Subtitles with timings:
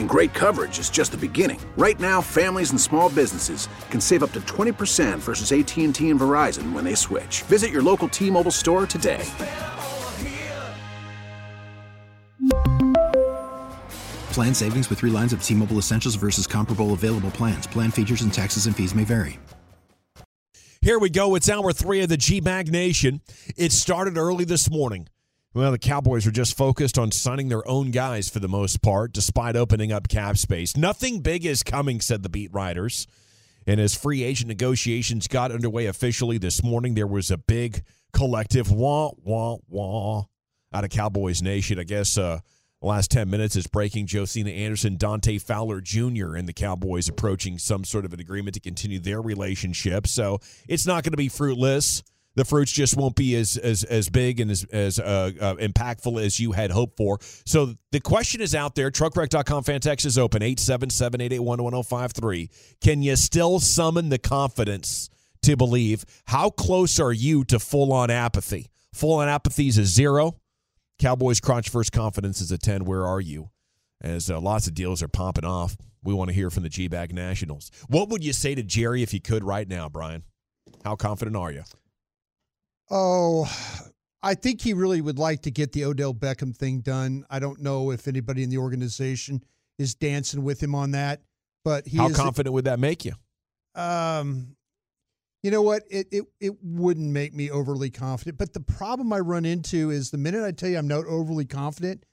[0.00, 1.60] And great coverage is just the beginning.
[1.76, 6.72] Right now, families and small businesses can save up to 20% versus AT&T and Verizon
[6.72, 7.42] when they switch.
[7.42, 9.22] Visit your local T-Mobile store today.
[14.32, 17.66] Plan savings with 3 lines of T-Mobile Essentials versus comparable available plans.
[17.66, 19.38] Plan features and taxes and fees may vary.
[20.80, 21.34] Here we go.
[21.34, 23.20] It's hour 3 of the G-Bag Nation.
[23.54, 25.08] It started early this morning.
[25.52, 29.12] Well, the Cowboys are just focused on signing their own guys for the most part,
[29.12, 30.76] despite opening up cap space.
[30.76, 33.08] Nothing big is coming, said the beat writers.
[33.66, 37.82] And as free agent negotiations got underway officially this morning, there was a big
[38.12, 40.22] collective wah, wah, wah
[40.72, 41.80] out of Cowboys Nation.
[41.80, 42.38] I guess uh,
[42.80, 47.58] the last 10 minutes is breaking Josina Anderson, Dante Fowler Jr., and the Cowboys approaching
[47.58, 50.06] some sort of an agreement to continue their relationship.
[50.06, 50.38] So
[50.68, 52.04] it's not going to be fruitless
[52.36, 56.20] the fruits just won't be as as as big and as as uh, uh, impactful
[56.24, 57.18] as you had hoped for.
[57.44, 58.90] So the question is out there.
[58.90, 62.48] Truckwreck.com fan text is open 877-881-1053.
[62.80, 65.10] Can you still summon the confidence
[65.42, 66.04] to believe?
[66.26, 68.70] How close are you to full on apathy?
[68.92, 70.40] Full on apathy is a zero.
[70.98, 72.84] Cowboys crunch first confidence is a 10.
[72.84, 73.50] Where are you?
[74.02, 75.76] As uh, lots of deals are popping off.
[76.02, 77.70] We want to hear from the G Bag Nationals.
[77.88, 80.22] What would you say to Jerry if you could right now, Brian?
[80.84, 81.62] How confident are you?
[82.90, 83.46] Oh,
[84.22, 87.24] I think he really would like to get the Odell Beckham thing done.
[87.30, 89.42] I don't know if anybody in the organization
[89.78, 91.22] is dancing with him on that,
[91.64, 93.12] but he how confident would that make you?
[93.74, 94.56] Um,
[95.42, 95.84] you know what?
[95.90, 98.36] It it it wouldn't make me overly confident.
[98.36, 101.46] But the problem I run into is the minute I tell you I'm not overly
[101.46, 102.04] confident,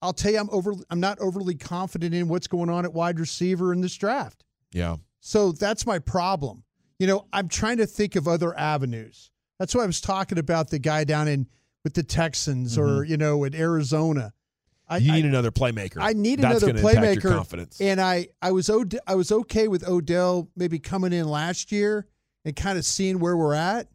[0.00, 3.20] I'll tell you I'm over I'm not overly confident in what's going on at wide
[3.20, 4.44] receiver in this draft.
[4.72, 4.96] Yeah.
[5.20, 6.64] So that's my problem.
[6.98, 9.30] You know, I'm trying to think of other avenues.
[9.60, 11.46] That's why I was talking about the guy down in
[11.84, 13.00] with the Texans mm-hmm.
[13.00, 14.32] or you know in Arizona.
[14.88, 15.98] I, you need I, another playmaker.
[16.00, 17.30] I need That's another playmaker.
[17.30, 17.78] confidence.
[17.80, 18.70] And I I was
[19.06, 22.08] I was okay with Odell maybe coming in last year
[22.44, 23.86] and kind of seeing where we're at.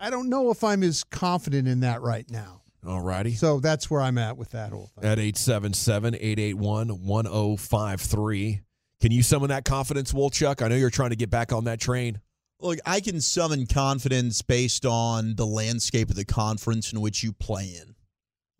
[0.00, 2.62] I don't know if I'm as confident in that right now.
[2.86, 3.34] All righty.
[3.34, 5.04] So that's where I'm at with that whole thing.
[5.04, 8.60] At 877 881 1053.
[9.00, 10.62] Can you summon that confidence, Wolchuk?
[10.62, 12.20] I know you're trying to get back on that train.
[12.60, 17.32] Look, I can summon confidence based on the landscape of the conference in which you
[17.32, 17.94] play in.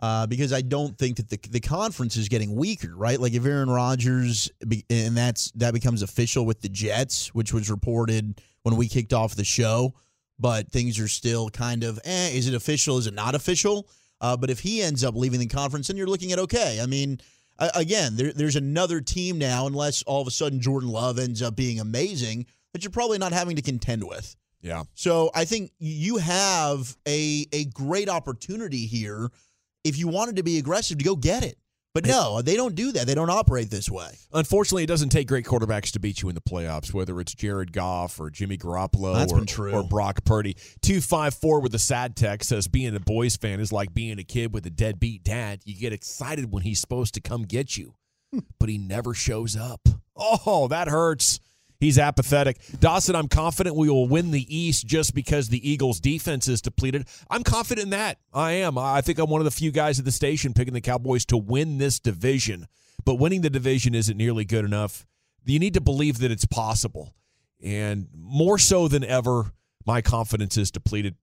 [0.01, 3.19] Uh, because I don't think that the the conference is getting weaker, right?
[3.19, 4.49] Like if Aaron Rodgers
[4.89, 9.35] and that's that becomes official with the Jets, which was reported when we kicked off
[9.35, 9.95] the show,
[10.39, 12.99] but things are still kind of, eh, is it official?
[12.99, 13.89] Is it not official?
[14.21, 16.79] Uh, but if he ends up leaving the conference, then you're looking at okay.
[16.81, 17.19] I mean,
[17.59, 21.57] again, there, there's another team now, unless all of a sudden Jordan Love ends up
[21.57, 24.37] being amazing that you're probably not having to contend with.
[24.61, 24.85] Yeah.
[24.95, 29.31] So I think you have a a great opportunity here
[29.85, 31.59] if you wanted to be aggressive to go get it.
[31.95, 33.07] But no, they don't do that.
[33.07, 34.11] They don't operate this way.
[34.33, 37.73] Unfortunately, it doesn't take great quarterbacks to beat you in the playoffs, whether it's Jared
[37.73, 39.73] Goff or Jimmy Garoppolo That's or, been true.
[39.73, 40.55] or Brock Purdy.
[40.83, 44.53] 254 with a sad text says being a boys fan is like being a kid
[44.53, 45.63] with a deadbeat dad.
[45.65, 47.95] You get excited when he's supposed to come get you,
[48.33, 48.41] hmm.
[48.61, 49.89] but he never shows up.
[50.15, 51.41] Oh, that hurts.
[51.81, 52.59] He's apathetic.
[52.81, 57.07] Dawson, I'm confident we will win the East just because the Eagles' defense is depleted.
[57.31, 58.19] I'm confident in that.
[58.33, 58.77] I am.
[58.77, 61.37] I think I'm one of the few guys at the station picking the Cowboys to
[61.37, 62.67] win this division.
[63.05, 65.07] But winning the division isn't nearly good enough.
[65.45, 67.15] You need to believe that it's possible.
[67.63, 69.53] And more so than ever,
[69.87, 71.15] my confidence is depleted.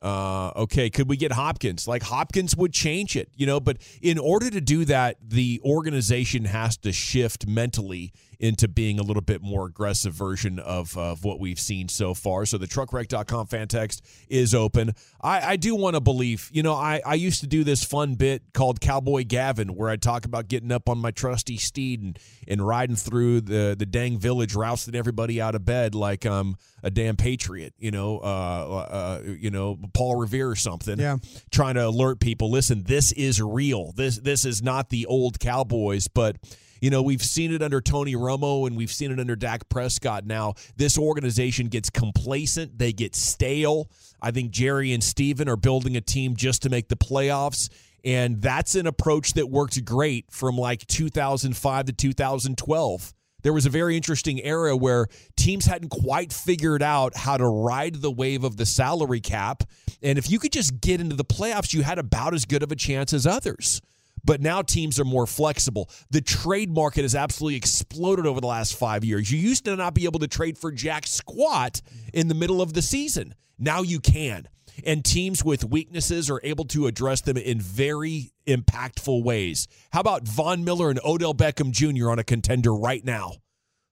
[0.00, 1.88] Uh, okay, could we get Hopkins?
[1.88, 6.44] Like Hopkins would change it, you know, but in order to do that, the organization
[6.44, 11.40] has to shift mentally into being a little bit more aggressive version of, of what
[11.40, 12.46] we've seen so far.
[12.46, 14.94] So the truckwreck.com fan text is open.
[15.20, 18.14] I, I do want to believe, you know, I, I used to do this fun
[18.14, 22.18] bit called Cowboy Gavin where I talk about getting up on my trusty steed and,
[22.46, 26.90] and riding through the, the dang village, rousting everybody out of bed like I'm a
[26.90, 31.00] damn patriot, you know, uh, uh, you know, Paul Revere or something.
[31.00, 31.16] Yeah.
[31.50, 33.92] Trying to alert people, listen, this is real.
[33.92, 36.36] This this is not the old Cowboys, but
[36.80, 40.26] you know, we've seen it under Tony Romo and we've seen it under Dak Prescott
[40.26, 40.54] now.
[40.76, 43.90] This organization gets complacent, they get stale.
[44.20, 47.68] I think Jerry and Steven are building a team just to make the playoffs.
[48.04, 53.14] And that's an approach that worked great from like 2005 to 2012.
[53.42, 57.96] There was a very interesting era where teams hadn't quite figured out how to ride
[57.96, 59.62] the wave of the salary cap.
[60.02, 62.72] And if you could just get into the playoffs, you had about as good of
[62.72, 63.80] a chance as others.
[64.28, 65.88] But now teams are more flexible.
[66.10, 69.32] The trade market has absolutely exploded over the last five years.
[69.32, 71.80] You used to not be able to trade for jack squat
[72.12, 73.34] in the middle of the season.
[73.58, 74.46] Now you can.
[74.84, 79.66] And teams with weaknesses are able to address them in very impactful ways.
[79.92, 82.10] How about Von Miller and Odell Beckham Jr.
[82.10, 83.32] on a contender right now?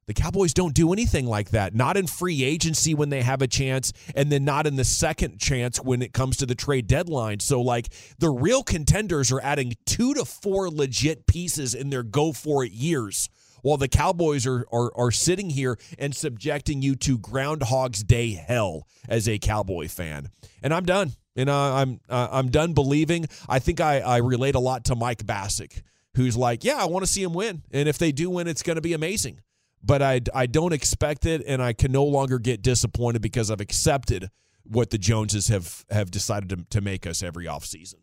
[0.06, 1.74] The Cowboys don't do anything like that.
[1.74, 5.40] Not in free agency when they have a chance, and then not in the second
[5.40, 7.40] chance when it comes to the trade deadline.
[7.40, 7.88] So, like,
[8.20, 12.70] the real contenders are adding two to four legit pieces in their go for it
[12.70, 13.28] years,
[13.62, 18.86] while the Cowboys are, are, are sitting here and subjecting you to Groundhog's Day hell
[19.08, 20.28] as a Cowboy fan.
[20.62, 21.14] And I'm done.
[21.34, 23.26] And uh, I'm uh, I'm done believing.
[23.48, 25.82] I think I, I relate a lot to Mike Bassick,
[26.14, 28.62] who's like, yeah, I want to see him win, and if they do win, it's
[28.62, 29.40] going to be amazing
[29.86, 33.60] but I, I don't expect it, and I can no longer get disappointed because I've
[33.60, 34.30] accepted
[34.64, 38.00] what the Joneses have have decided to, to make us every offseason.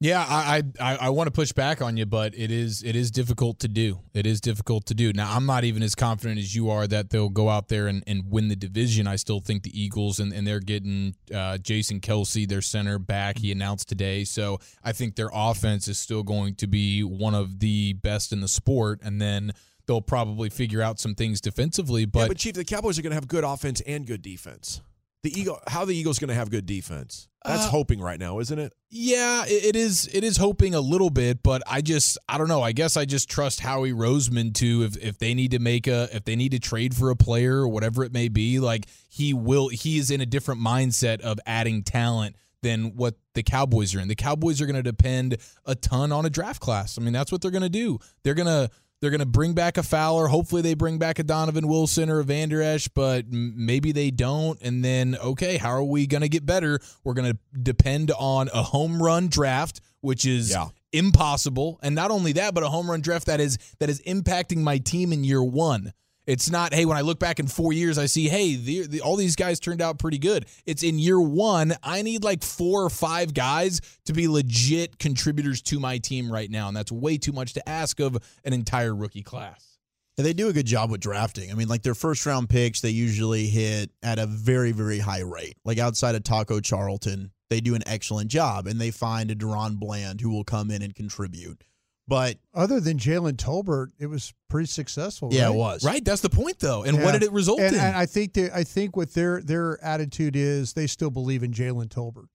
[0.00, 3.12] Yeah, I, I I want to push back on you, but it is it is
[3.12, 4.00] difficult to do.
[4.12, 5.12] It is difficult to do.
[5.12, 8.02] Now, I'm not even as confident as you are that they'll go out there and,
[8.06, 9.06] and win the division.
[9.06, 13.38] I still think the Eagles and, and they're getting uh, Jason Kelce, their center, back.
[13.38, 17.60] He announced today, so I think their offense is still going to be one of
[17.60, 19.00] the best in the sport.
[19.02, 19.52] And then
[19.86, 22.04] they'll probably figure out some things defensively.
[22.04, 24.80] But, yeah, but Chief, the Cowboys are going to have good offense and good defense.
[25.22, 27.28] The Eagle, how the Eagles going to have good defense?
[27.46, 28.74] That's uh, hoping right now, isn't it?
[28.90, 30.06] Yeah, it is.
[30.12, 32.62] It is hoping a little bit, but I just, I don't know.
[32.62, 36.08] I guess I just trust Howie Roseman to if if they need to make a,
[36.14, 39.32] if they need to trade for a player or whatever it may be, like he
[39.32, 39.68] will.
[39.68, 44.08] He is in a different mindset of adding talent than what the Cowboys are in.
[44.08, 45.36] The Cowboys are going to depend
[45.66, 46.98] a ton on a draft class.
[46.98, 47.98] I mean, that's what they're going to do.
[48.22, 48.70] They're going to
[49.04, 50.28] they're going to bring back a Fowler.
[50.28, 54.58] Hopefully, they bring back a Donovan Wilson or a Vander Esch, but maybe they don't.
[54.62, 56.80] And then, okay, how are we going to get better?
[57.04, 60.68] We're going to depend on a home run draft, which is yeah.
[60.92, 61.78] impossible.
[61.82, 64.78] And not only that, but a home run draft that is that is impacting my
[64.78, 65.92] team in year one.
[66.26, 69.00] It's not, hey, when I look back in four years, I see, hey, the, the,
[69.02, 70.46] all these guys turned out pretty good.
[70.64, 75.60] It's in year one, I need like four or five guys to be legit contributors
[75.62, 76.68] to my team right now.
[76.68, 79.76] And that's way too much to ask of an entire rookie class.
[80.16, 81.50] they do a good job with drafting.
[81.50, 85.22] I mean, like their first round picks, they usually hit at a very, very high
[85.22, 85.58] rate.
[85.64, 89.78] Like outside of Taco Charlton, they do an excellent job and they find a DaRon
[89.78, 91.64] Bland who will come in and contribute.
[92.06, 95.30] But other than Jalen Tolbert, it was pretty successful.
[95.32, 95.54] Yeah, right?
[95.54, 95.84] it was.
[95.84, 96.82] Right, that's the point, though.
[96.82, 97.04] And yeah.
[97.04, 97.80] what did it result and, in?
[97.80, 101.52] And I think that I think what their their attitude is, they still believe in
[101.52, 102.28] Jalen Tolbert.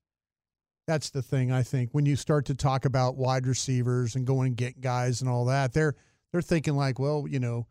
[0.87, 1.51] That's the thing.
[1.51, 5.21] I think when you start to talk about wide receivers and going and get guys
[5.21, 5.95] and all that, they're
[6.31, 7.67] they're thinking like, well, you know,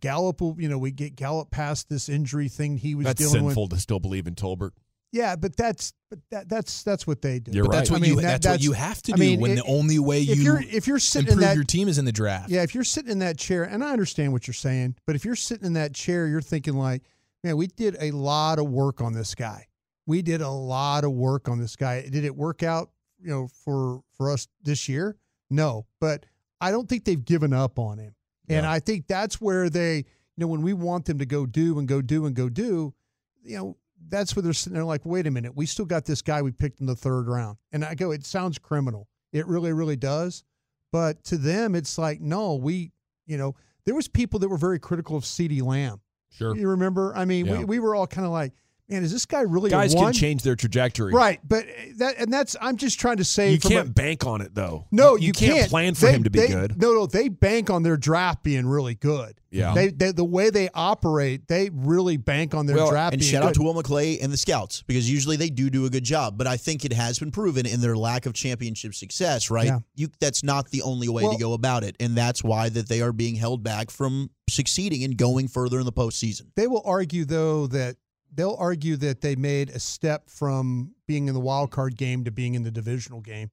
[0.00, 3.46] Gallup will, you know, we get Gallup past this injury thing he was That's dealing
[3.46, 3.72] sinful with.
[3.74, 4.72] to still believe in Tolbert.
[5.12, 7.52] Yeah, but that's but that, that's that's what they do.
[7.52, 7.76] You're but right.
[7.78, 9.40] That's what I mean, you that, that's, that's, what you have to I do mean,
[9.40, 11.64] when it, the only way you if you're if you're sitting improve in that, your
[11.64, 12.50] team is in the draft.
[12.50, 15.24] Yeah, if you're sitting in that chair, and I understand what you're saying, but if
[15.24, 17.02] you're sitting in that chair, you're thinking like,
[17.42, 19.66] man, we did a lot of work on this guy.
[20.06, 22.02] We did a lot of work on this guy.
[22.02, 22.90] Did it work out,
[23.20, 25.16] you know, for for us this year?
[25.50, 26.26] No, but
[26.60, 28.14] I don't think they've given up on him.
[28.50, 30.04] And I think that's where they, you
[30.38, 32.94] know, when we want them to go do and go do and go do,
[33.42, 33.76] you know,
[34.08, 36.50] that's where they're sitting there like, wait a minute, we still got this guy we
[36.52, 37.58] picked in the third round.
[37.72, 39.08] And I go, it sounds criminal.
[39.32, 40.44] It really, really does.
[40.92, 42.92] But to them, it's like, no, we,
[43.26, 46.00] you know, there was people that were very critical of CeeDee Lamb.
[46.30, 46.56] Sure.
[46.56, 47.14] You remember?
[47.16, 47.58] I mean, Yeah.
[47.58, 48.52] we, we were all kind of like,
[48.88, 51.12] man, is this guy really Guys a can change their trajectory.
[51.12, 54.40] Right, but uh, that and that's I'm just trying to say You can't bank on
[54.40, 54.86] it though.
[54.90, 56.80] no, you, you, can't, plan for They- him to be they- good.
[56.80, 59.34] No, no, they bank on their draft being really good.
[59.50, 59.72] Yeah.
[59.72, 63.14] they, they the way they operate, they really bank on their Well, draft.
[63.14, 63.48] and being shout good.
[63.48, 66.36] out to Will McClay and the scouts because usually they do do a good job.
[66.36, 69.50] But I think it has been proven in their lack of championship success.
[69.50, 69.66] Right?
[69.68, 69.78] Yeah.
[69.94, 72.88] You that's not the only way Well- to go about it, and that's why that
[72.88, 76.42] they are being held back from succeeding and going further in the postseason.
[76.54, 77.96] They will argue though that
[78.32, 82.30] they'll argue that they made a step from being in the wild card game to
[82.30, 83.50] being in the divisional game.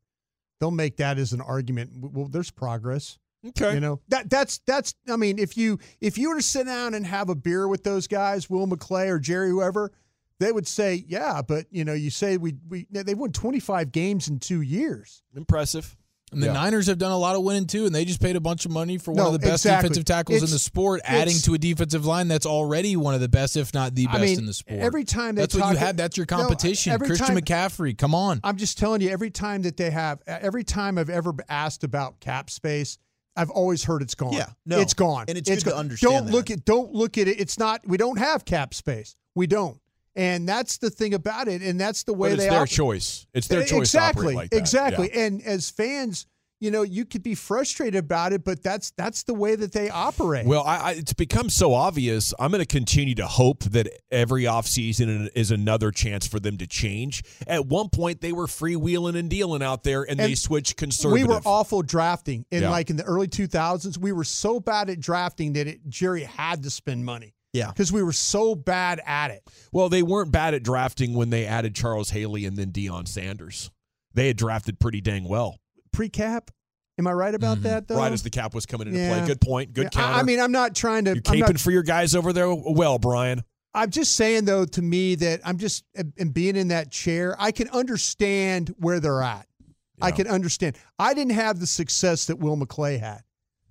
[0.59, 1.91] They'll make that as an argument.
[1.95, 3.17] Well, there's progress.
[3.49, 3.75] Okay.
[3.75, 4.95] You know that that's that's.
[5.07, 7.83] I mean, if you if you were to sit down and have a beer with
[7.83, 9.91] those guys, Will McClay or Jerry, whoever,
[10.39, 14.27] they would say, yeah, but you know, you say we we they've won 25 games
[14.27, 15.21] in two years.
[15.35, 15.95] Impressive.
[16.31, 16.53] And the Yeah.
[16.53, 18.71] Niners have done a lot of winning too, and they just paid a bunch of
[18.71, 19.89] money for one No, of the best exactly.
[19.89, 23.29] defensive tackles in the sport, adding to a defensive line that's already one of the
[23.29, 24.79] best, if not the best I mean, in the sport.
[24.81, 25.95] every time they that's what you have.
[25.97, 26.91] That's your competition.
[26.93, 28.41] every Christian time- McCaffrey, come on.
[28.43, 32.19] I'm just telling you, every time that they have, every time I've ever asked about
[32.19, 32.97] cap space,
[33.37, 34.33] I've always heard it's gone.
[34.33, 34.79] Yeah, no.
[34.79, 36.31] it's gone, And it's it's good to understand Don't that.
[36.31, 37.39] look at don't look at it.
[37.39, 37.81] It's not.
[37.85, 39.15] We don't have cap space.
[39.35, 39.77] We don't,
[40.15, 41.61] and that's the thing about it.
[41.61, 42.69] And that's the way it's they their operate.
[42.71, 43.27] choice.
[43.33, 44.57] It's their eh, choice to exactly, operate like that.
[44.57, 45.09] exactly.
[45.13, 45.21] Yeah.
[45.21, 46.25] And as fans,
[46.61, 49.89] you know, you could be frustrated about it, but that's that's the way that they
[49.89, 50.45] operate.
[50.45, 52.33] Well, I, I, it's become so obvious.
[52.39, 56.65] I'm going to continue to hope that every offseason is another chance for them to
[56.65, 57.23] change.
[57.45, 61.27] At one point, they were freewheeling and dealing out there, and, they And switched conservative.
[61.27, 62.69] We were awful drafting in Yeah.
[62.69, 63.97] like in the early 2000s.
[63.97, 67.34] We were so bad at drafting that it, Jerry had to spend money.
[67.55, 67.69] Yeah.
[67.69, 69.43] because we were so bad at it.
[69.71, 73.71] well, they weren't bad at drafting when they added Charles Haley and then Deion Sanders.
[74.13, 75.59] They had drafted pretty dang well.
[75.91, 76.51] Pre-cap,
[76.97, 77.63] am I right about mm-hmm.
[77.63, 77.87] that?
[77.87, 79.17] Though, Right as the cap was coming into Yeah.
[79.17, 79.27] play.
[79.27, 79.73] Good point.
[79.73, 80.19] Good Yeah, I- counter.
[80.19, 81.11] I mean, I'm not trying to.
[81.11, 83.43] you're I'm, caping not, for your guys over there well, Brian.
[83.73, 87.51] I'm just saying though, to me, that I'm just and being in that chair, I
[87.51, 89.47] can understand where they're at.
[90.01, 90.77] I can understand.
[90.97, 93.23] I didn't have the success that Will McClay had,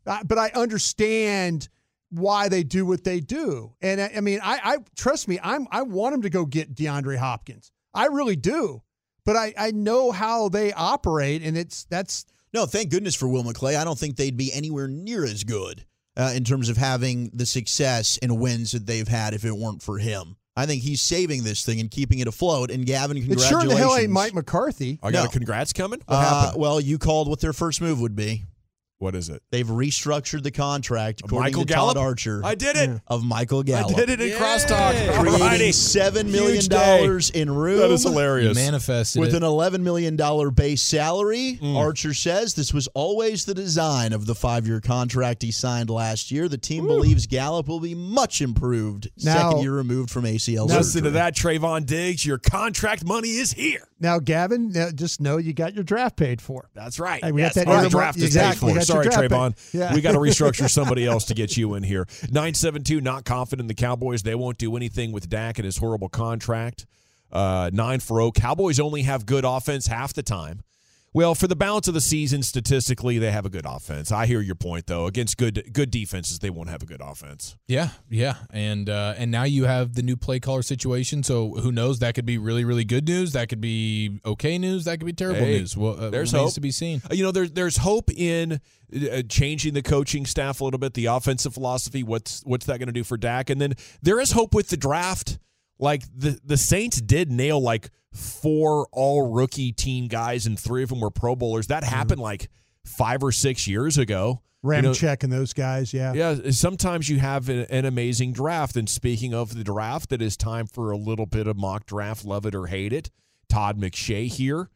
[0.05, 1.69] but I understand
[2.15, 3.73] why they do what they do.
[3.83, 5.39] And I, I mean, I, I trust me.
[5.43, 7.73] I'm I want them to go get DeAndre Hopkins.
[7.93, 8.83] I really do.
[9.25, 13.43] But I, I know how they operate, and it's that's No, thank goodness for Will
[13.45, 13.77] McClay.
[13.77, 15.85] I don't think they'd be anywhere near as good
[16.17, 19.83] uh, in terms of having the success and wins that they've had if it weren't
[19.83, 20.37] for him.
[20.57, 22.71] I think he's saving this thing and keeping it afloat.
[22.71, 23.49] And Gavin, it congratulations.
[23.51, 25.01] sure in the hell ain't Mike McCarthy.
[25.03, 25.29] I got No.
[25.29, 26.01] a congrats coming.
[26.07, 26.61] What Uh, happened?
[26.61, 28.45] well, you called what their first move would be.
[28.99, 29.43] What is it?
[29.51, 31.95] They've restructured the contract according Michael to Gallup?
[31.97, 33.01] Todd Archer I did it.
[33.09, 33.91] of Michael Gallup.
[33.97, 35.19] I did it in crosstalk.
[35.21, 37.79] Creating seven million dollars in room.
[37.79, 38.55] That is You hilarious.
[38.55, 39.43] manifested With it.
[39.43, 40.17] an $11 million
[40.55, 41.77] base salary, Mm.
[41.77, 46.31] Archer says this was always the design of the five year contract he signed last
[46.31, 46.49] year.
[46.49, 51.03] The team believes Gallup will be much improved, Now- second year removed from ACL Listen
[51.05, 52.25] to that, Trevon Diggs.
[52.25, 53.89] Your contract money is here.
[54.01, 56.69] Now, Gavin, just know you got your draft paid for.
[56.75, 57.25] That's right.
[57.25, 58.84] Hey, we got yes, that our early- draft is exactly, paid for.
[58.85, 59.57] Sorry, Trevon.
[59.73, 59.95] Yeah.
[59.95, 62.07] We got to restructure somebody else to get you in here.
[62.23, 64.23] 972, not confident in the Cowboys.
[64.23, 66.87] They won't do anything with Dak and his horrible contract.
[67.33, 68.33] Uh, 9 for 0.
[68.33, 70.63] Cowboys only have good offense half the time.
[71.15, 74.11] Well, for the balance of the season, statistically, they have a good offense.
[74.11, 75.07] I hear your point, though.
[75.07, 77.57] Against good good defenses, they won't have a good offense.
[77.69, 81.23] Yeah, yeah, and uh, and now you have the new play caller situation.
[81.23, 82.01] So who knows?
[82.01, 83.33] That could be really, really good news.
[83.33, 84.87] That could be okay news.
[84.87, 85.77] That could be terrible Hey, news.
[85.77, 86.53] Well, uh, there's hope.
[86.55, 87.01] to be seen.
[87.09, 88.61] Uh, You know, there's there's hope in
[88.93, 92.03] uh, changing the coaching staff a little bit, the offensive philosophy.
[92.03, 93.51] What's what's that going to do for Dak?
[93.51, 95.39] And then there is hope with the draft.
[95.79, 100.89] Like the the Saints did nail like four all rookie team guys, and three of
[100.89, 101.69] them were Pro Bowlers.
[101.69, 101.95] That mm-hmm.
[101.95, 102.49] happened like
[102.85, 104.43] five or six years ago.
[104.65, 106.15] You know, Ramczyk and those guys, yeah.
[106.15, 108.77] yeah, sometimes you have an, an amazing draft.
[108.77, 112.25] And speaking of the draft, it is time for a little bit of mock draft,
[112.25, 113.11] love it or hate it.
[113.51, 114.71] Todd McShay here.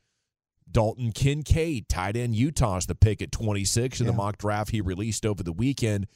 [0.71, 5.25] Dalton Kincaid, tight end Utah's the pick at 26 in the mock draft he released
[5.25, 6.07] over the weekend.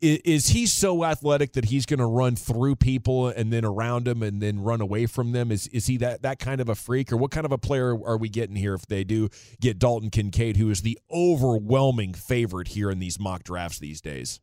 [0.00, 4.22] Is he so athletic that he's going to run through people and then around them
[4.22, 5.50] and then run away from them?
[5.50, 7.90] Is is he that that kind of a freak, or what kind of a player
[8.06, 9.28] are we getting here if they do
[9.60, 14.38] get Dalton Kincaid, who is the overwhelming favorite here in these mock drafts these days?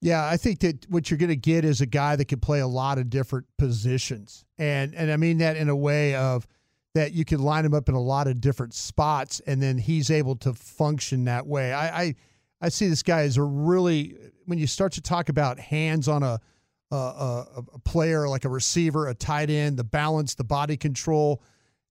[0.00, 2.60] Yeah, I think that what you're going to get is a guy that can play
[2.60, 6.46] a lot of different positions, and and I mean that in a way of
[6.94, 10.10] that you can line him up in a lot of different spots, and then he's
[10.10, 11.74] able to function that way.
[11.74, 12.14] I I,
[12.62, 14.16] I see this guy as a really
[14.46, 16.40] when you start to talk about hands on a
[16.92, 21.42] a, a, a player like a receiver, a tight end, the balance, the body control,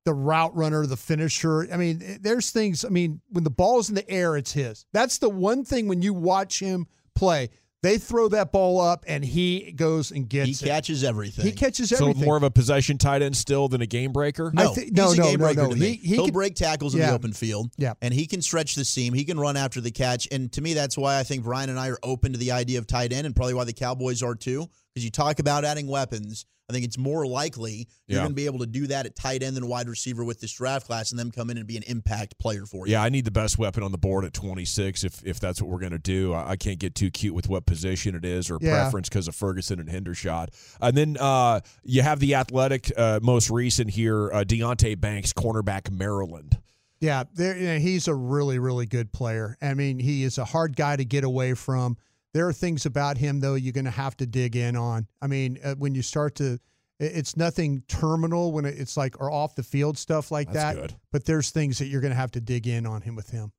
[0.05, 1.67] the route runner, the finisher.
[1.73, 2.85] I mean, eh, there's things.
[2.85, 4.85] I mean, when the ball's in the air, it's his.
[4.93, 7.49] That's the one thing when you watch him play.
[7.83, 10.65] They throw that ball up and he goes and he gets it.
[10.65, 11.45] He catches everything.
[11.45, 11.97] He catches everything.
[12.05, 12.25] So everything.
[12.25, 14.51] more of a possession tight end still than a game breaker?
[14.53, 15.69] No, I thi- no, he's a no, game no, breaker no.
[15.69, 15.93] to me.
[15.93, 17.07] He- he will could- break tackles in Yeah.
[17.09, 17.71] the open field.
[17.77, 17.93] Yeah.
[18.01, 19.13] and he can stretch the seam.
[19.15, 20.27] He can run after the catch.
[20.31, 22.77] And to me, that's why I think Brian and I are open to the idea
[22.77, 24.67] of tight end, and probably why the Cowboys are too.
[24.93, 28.23] Because you talk about adding weapons, I think it's more likely you're Yeah.
[28.23, 30.51] going to be able to do that at tight end than wide receiver with this
[30.53, 32.93] draft class, and them come in and be an impact player for you.
[32.93, 35.69] Yeah, I need the best weapon on the board at 26 if if that's what
[35.69, 36.33] we're going to do.
[36.33, 38.69] I, I can't get too cute with what position it is or Yeah.
[38.71, 40.47] preference because of Ferguson and Hendershot.
[40.79, 45.91] And then uh, you have the athletic, uh, most recent here, uh, Deonte Banks, cornerback,
[45.91, 46.57] Maryland.
[46.99, 49.57] Yeah, there, you know, he's a really, really good player.
[49.61, 51.97] I mean, he is a hard guy to get away from.
[52.33, 55.07] There are things about him though you're going to have to dig in on.
[55.21, 56.59] I mean, uh, when you start to,
[56.99, 60.81] it's nothing terminal when it's like or off the field stuff like That's that.
[60.81, 60.95] good.
[61.11, 63.51] But there's things that you're going to have to dig in on him with him.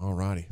[0.00, 0.48] All righty.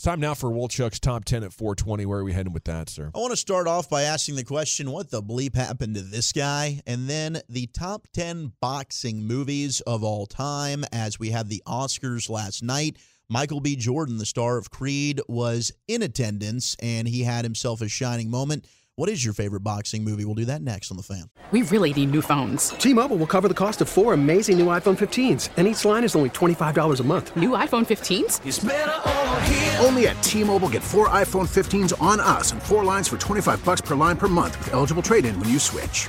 [0.00, 2.06] It's time now for Wolchuk's top 10 at 420.
[2.06, 3.10] Where are we heading with that, sir?
[3.14, 6.32] I want to start off by asking the question what the bleep happened to this
[6.32, 6.80] guy?
[6.86, 12.30] And then the top 10 boxing movies of all time as we had the Oscars
[12.30, 12.96] last night.
[13.32, 13.76] Michael B.
[13.76, 18.66] Jordan, the star of Creed, was in attendance and he had himself a shining moment.
[18.96, 20.24] What is your favorite boxing movie?
[20.24, 21.30] We'll do that next on The Fan.
[21.52, 22.70] We really need new phones.
[22.70, 26.02] T Mobile will cover the cost of four amazing new iPhone 15s, and each line
[26.04, 27.34] is only $25 a month.
[27.36, 29.84] New iPhone 15s?
[29.84, 33.64] Only at T Mobile get four iPhone 15s on us and four lines for 25
[33.64, 36.08] bucks per line per month with eligible trade in when you switch.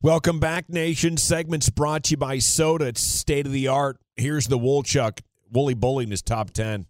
[0.00, 1.16] Welcome back, Nation.
[1.16, 2.86] Segments brought to you by Soda.
[2.86, 3.98] It's state of the art.
[4.14, 5.20] Here's the Woolchuck.
[5.52, 6.86] Wooly Bully in his top 10.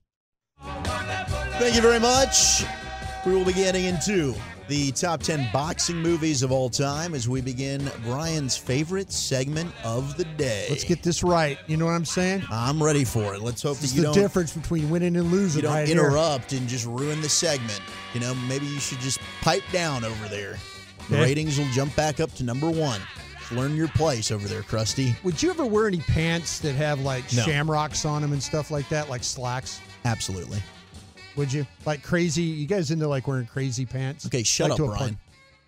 [0.62, 2.64] Thank you very much.
[3.24, 4.34] We will be getting into
[4.68, 10.18] the top 10 boxing movies of all time as we begin Brian's favorite segment of
[10.18, 10.66] the day.
[10.68, 11.58] Let's get this right.
[11.66, 12.42] You know what I'm saying?
[12.50, 13.40] I'm ready for it.
[13.40, 15.62] Let's hope This that is you the don't difference between winning and losing.
[15.62, 15.96] you don't right here.
[15.98, 17.80] interrupt and just ruin the segment.
[18.12, 20.58] You know, maybe you should just pipe down over there.
[21.10, 21.22] The eh?
[21.22, 23.00] ratings will jump back up to number one.
[23.38, 25.14] Just learn your place over there, Krusty.
[25.24, 27.42] Would you ever wear any pants that have like No.
[27.42, 29.80] shamrocks on them and stuff like that, like slacks?
[30.04, 30.62] Absolutely.
[31.36, 32.42] Would you like crazy?
[32.42, 34.26] You guys into like wearing crazy pants?
[34.26, 34.98] Okay, shut Like up, a Brian.
[35.00, 35.18] point-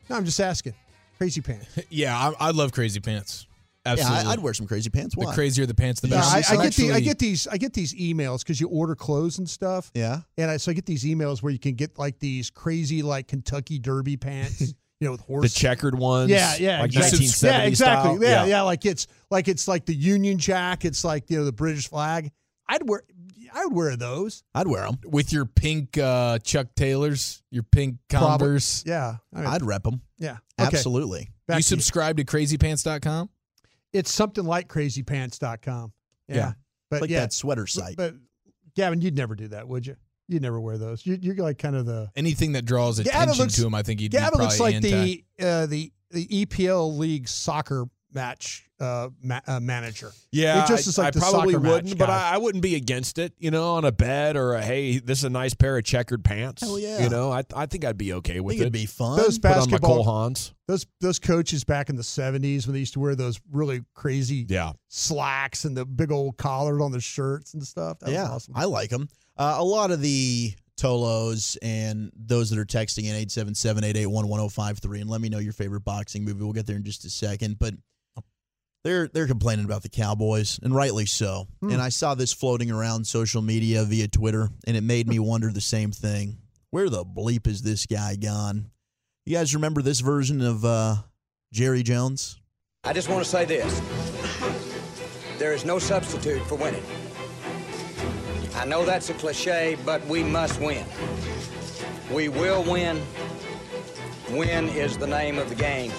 [0.08, 0.74] No, I'm just asking.
[1.18, 1.66] Crazy pants.
[1.90, 3.46] Yeah, I, I love crazy pants.
[3.86, 4.26] Yeah, Absolutely.
[4.26, 5.14] I, I'd wear some crazy pants.
[5.14, 5.34] the Why?
[5.34, 6.26] crazier the pants, the Yeah, better.
[6.54, 8.94] I, I get the, I Actually- get these I get these emails because you order
[8.94, 9.90] clothes and stuff.
[9.94, 10.20] Yeah.
[10.36, 13.28] And I, so I get these emails where you can get like these crazy like
[13.28, 16.30] Kentucky Derby pants, you know, with horse The checkered ones.
[16.30, 17.26] Yeah, yeah, Like exactly.
[17.26, 18.16] 1970s Yeah, exactly.
[18.18, 18.22] style.
[18.30, 20.84] Yeah, yeah, Like it's like it's like the Union Jack.
[20.84, 22.30] It's like you know the British flag.
[22.68, 23.02] I'd wear,
[23.52, 24.44] I would wear those.
[24.54, 24.98] I'd wear them.
[25.06, 28.28] with your pink uh, Chuck Taylors, your pink Probably.
[28.28, 28.84] Converse.
[28.86, 30.02] Yeah, I mean, I'd rep them.
[30.18, 30.36] yeah.
[30.60, 30.76] Okay.
[30.76, 31.30] Absolutely.
[31.48, 33.28] Back you to subscribe to crazypants.com?
[33.92, 35.92] It's something like crazypants.com.
[36.28, 36.52] Yeah, Yeah.
[36.90, 37.96] but like yeah, that sweater site.
[37.96, 38.14] But
[38.76, 39.96] Gavin, you'd never do that, would you?
[40.30, 41.04] You'd never wear those.
[41.04, 43.82] You, you're like kind of the Anything that draws Gavin attention looks- to him, I
[43.82, 45.24] think he'd Gavin be looks like anti.
[45.38, 50.10] the uh, the the EPL league soccer match uh, ma- uh, manager.
[50.32, 52.10] Yeah, It just is I, like I the probably wouldn't, but.
[52.10, 53.32] I, I wouldn't be against it.
[53.38, 56.24] You know, on a bed or a hey, this is a nice pair of checkered
[56.24, 56.62] pants.
[56.62, 57.02] Hell yeah.
[57.02, 58.60] You know, I I think I'd be okay with it.
[58.62, 59.16] it'd be fun.
[59.18, 60.52] Those Put on my basketball Cole Haans.
[60.66, 64.46] those those coaches back in the '70s when they used to wear those really crazy
[64.48, 67.98] Yeah, slacks and the big old collars on the shirts and stuff.
[68.00, 68.54] That yeah, was awesome.
[68.56, 69.08] I like them.
[69.36, 75.20] Uh, a lot of the Tolos and those that are texting in 877-881-1053 and let
[75.20, 76.42] me know your favorite boxing movie.
[76.42, 77.74] We'll get there in just a second, but
[78.82, 81.46] they're they're complaining about the Cowboys and rightly so.
[81.60, 81.72] Hmm.
[81.72, 85.50] And I saw this floating around social media via Twitter and it made me wonder
[85.52, 86.38] the same thing.
[86.70, 88.70] Where the bleep is this guy gone?
[89.26, 90.96] You guys remember this version of uh,
[91.52, 92.40] Jerry Jones?
[92.84, 93.82] I just want to say this.
[95.38, 96.82] There is no substitute for winning.
[98.60, 100.84] I know that's a cliche, but we must win.
[102.12, 103.00] We will win.
[104.32, 105.90] Win is the name of the game.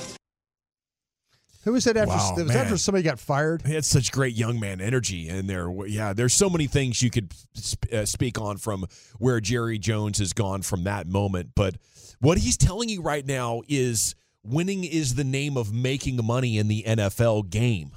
[1.63, 2.09] Who was that after?
[2.11, 3.63] Wow, was that after somebody got fired?
[3.65, 5.71] he had such great young man energy in there.
[5.87, 8.85] Yeah, there's so many things you could sp- uh, speak on from
[9.17, 11.53] where Jerry Jones has gone from that moment.
[11.55, 11.77] But
[12.19, 16.67] what he's telling you right now is winning is the name of making money in
[16.67, 17.93] the NFL game.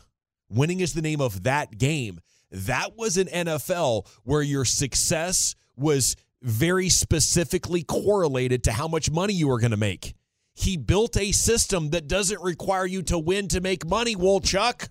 [0.48, 2.20] Winning is the name of that game.
[2.54, 9.34] That was an NFL where your success was very specifically correlated to how much money
[9.34, 10.14] you were going to make.
[10.54, 14.88] He built a system that doesn't require you to win to make money, Wolchuk.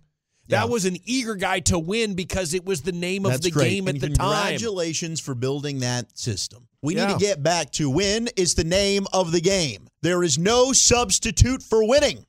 [0.50, 0.66] That Yeah.
[0.66, 3.70] was an eager guy to win because it was the name of the great.
[3.70, 4.50] game at And the time.
[4.50, 6.68] Congratulations for building that system.
[6.82, 7.08] We Yeah.
[7.08, 9.88] need to get back to win is the name of the game.
[10.02, 12.26] There is no substitute for winning.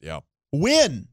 [0.00, 0.20] Yeah.
[0.50, 1.08] Win.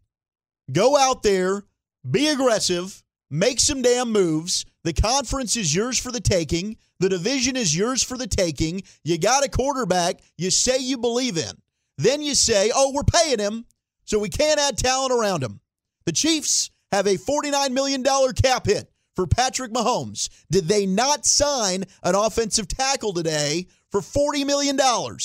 [0.71, 1.63] Go out there,
[2.09, 4.65] be aggressive, make some damn moves.
[4.83, 6.77] The conference is yours for the taking.
[6.99, 8.83] The division is yours for the taking.
[9.03, 11.51] You got a quarterback you say you believe in.
[11.97, 13.65] Then you say, oh, we're paying him,
[14.05, 15.59] so we can't add talent around him.
[16.05, 20.29] The Chiefs have a $49 million cap hit for Patrick Mahomes.
[20.51, 24.77] Did they not sign an offensive tackle today for $40 million?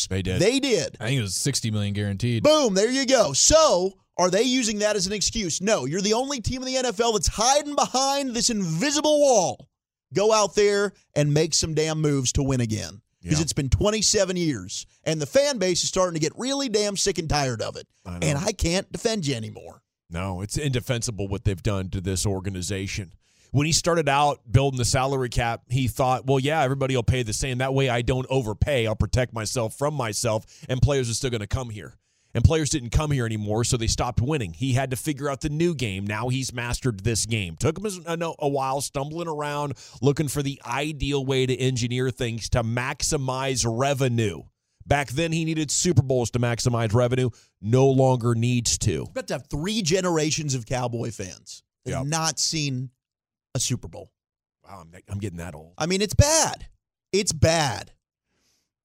[0.09, 0.41] They did.
[0.41, 0.97] They did.
[1.01, 2.43] I think it was 60 million guaranteed.
[2.43, 3.33] Boom, there you go.
[3.33, 5.61] So, are they using that as an excuse?
[5.61, 9.69] No, you're the only team in the NFL that's hiding behind this invisible wall.
[10.13, 13.01] Go out there and make some damn moves to win again.
[13.23, 13.43] Because Yeah.
[13.43, 17.19] it's been 27 years, and the fan base is starting to get really damn sick
[17.19, 17.87] and tired of it.
[18.07, 19.83] I and I can't defend you anymore.
[20.09, 23.13] No, it's indefensible what they've done to this organization.
[23.53, 27.23] When he started out building the salary cap, he thought, well, yeah, everybody will pay
[27.23, 27.59] the same.
[27.59, 28.87] That way I don't overpay.
[28.87, 31.97] I'll protect myself from myself, and players are still going to come here.
[32.33, 34.53] And players didn't come here anymore, so they stopped winning.
[34.53, 36.07] He had to figure out the new game.
[36.07, 37.57] Now he's mastered this game.
[37.57, 42.49] Took him a, a- while, stumbling around, looking for the ideal way to engineer things
[42.51, 44.43] to maximize revenue.
[44.87, 47.31] Back then, he needed Super Bowls to maximize revenue.
[47.61, 49.01] No longer needs to.
[49.05, 52.91] We've got to have three generations of Cowboy fans that have not seen
[53.55, 54.11] a Super Bowl.
[54.65, 55.75] Wow, I'm, I'm getting that old.
[55.79, 56.69] I mean, it's bad.
[57.13, 57.93] It's bad.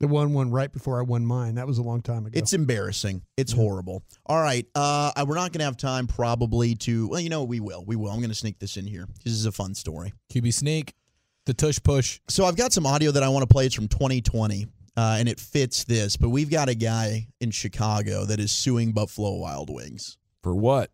[0.01, 1.55] The one one right before I won mine.
[1.55, 2.37] That was a long time ago.
[2.37, 3.21] It's embarrassing.
[3.37, 4.03] It's horrible.
[4.25, 4.65] All right.
[4.75, 7.07] Uh, I- we're not going to have time probably to.
[7.07, 7.83] Well, you know, we will.
[7.85, 8.09] We will.
[8.11, 9.07] I'm going to sneak this in here.
[9.23, 10.11] This is a fun story.
[10.33, 10.93] QB sneak,
[11.45, 12.19] the tush push.
[12.27, 13.65] So I've got some audio that I want to play.
[13.67, 16.17] It's from 2020, uh, and it fits this.
[16.17, 20.91] But we've got a guy in Chicago that is suing Buffalo Wild Wings For what?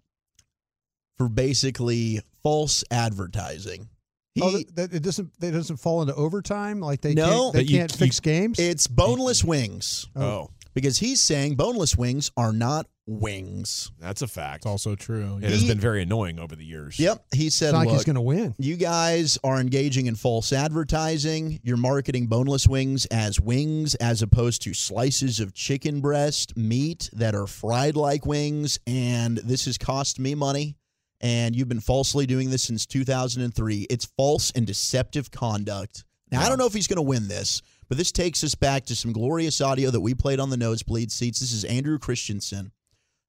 [1.17, 3.89] for basically false advertising.
[4.39, 5.39] Oh, he, oh, that, that it doesn't.
[5.39, 6.79] That doesn't fall into overtime.
[6.79, 7.51] Like they No.
[7.51, 8.59] can't, they can't fix games.
[8.59, 10.21] it's boneless wings oh.
[10.21, 13.91] oh, because he's saying boneless wings are not wings.
[13.99, 14.57] that's a fact.
[14.57, 15.39] It's also true.
[15.41, 16.97] It has been very annoying over the years.
[16.99, 17.25] Yep.
[17.33, 18.55] He said, it's not like look, he's going to win.
[18.57, 21.59] You guys are engaging in false advertising.
[21.63, 27.35] You're marketing boneless wings as wings as opposed to slices of chicken breast meat that
[27.35, 28.79] are fried like wings.
[28.87, 30.77] And this has cost me money.
[31.21, 33.88] And you've been falsely doing this since 2003.
[33.89, 36.03] It's false and deceptive conduct.
[36.31, 38.86] Now, I don't know if he's going to win this, but this takes us back
[38.86, 41.39] to some glorious audio that we played on the nosebleed seats.
[41.39, 42.71] This is Andrew Christensen,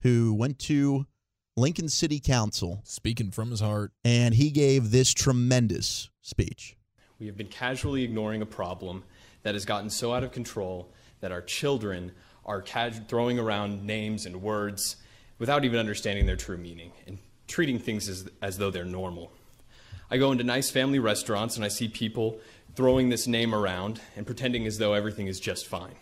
[0.02, 1.06] who went to
[1.56, 3.92] Lincoln City Council Speaking from his heart.
[4.04, 6.76] and he gave this tremendous speech.
[7.18, 9.04] We have been casually ignoring a problem
[9.42, 12.12] that has gotten so out of control that our children
[12.44, 14.96] are cas- throwing around names and words
[15.38, 17.18] without even understanding their true meaning and
[17.52, 19.30] treating things as, as though they're normal.
[20.10, 22.40] I go into nice family restaurants and I see people
[22.74, 25.94] throwing this name around and pretending as though everything is just fine.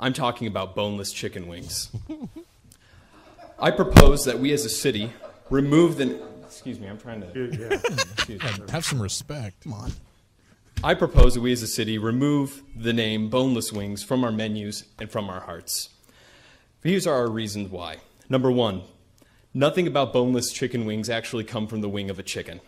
[0.00, 1.90] I'm talking about boneless chicken wings.
[3.58, 5.12] I propose that we as a city
[5.50, 6.20] remove the.
[6.42, 7.28] Excuse me, I'm trying to.
[7.72, 8.64] Excuse me.
[8.70, 9.62] Have some respect.
[9.64, 9.92] Come on.
[10.82, 14.84] I propose that we as a city remove the name boneless wings from our menus
[14.98, 15.90] and from our hearts.
[16.82, 17.98] Here's our reasons why.
[18.28, 18.82] Number one,
[19.54, 22.60] nothing about boneless chicken wings actually come from the wing of a chicken.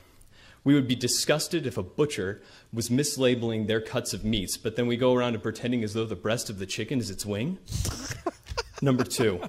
[0.64, 2.40] We would be disgusted if a butcher
[2.72, 6.06] was mislabeling their cuts of meats, but then we go around and pretending as though
[6.06, 7.58] the breast of the chicken is its wing.
[8.82, 9.42] Number two,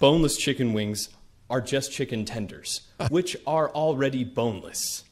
[0.00, 1.08] boneless chicken wings
[1.48, 5.04] are just chicken tenders, which are already boneless.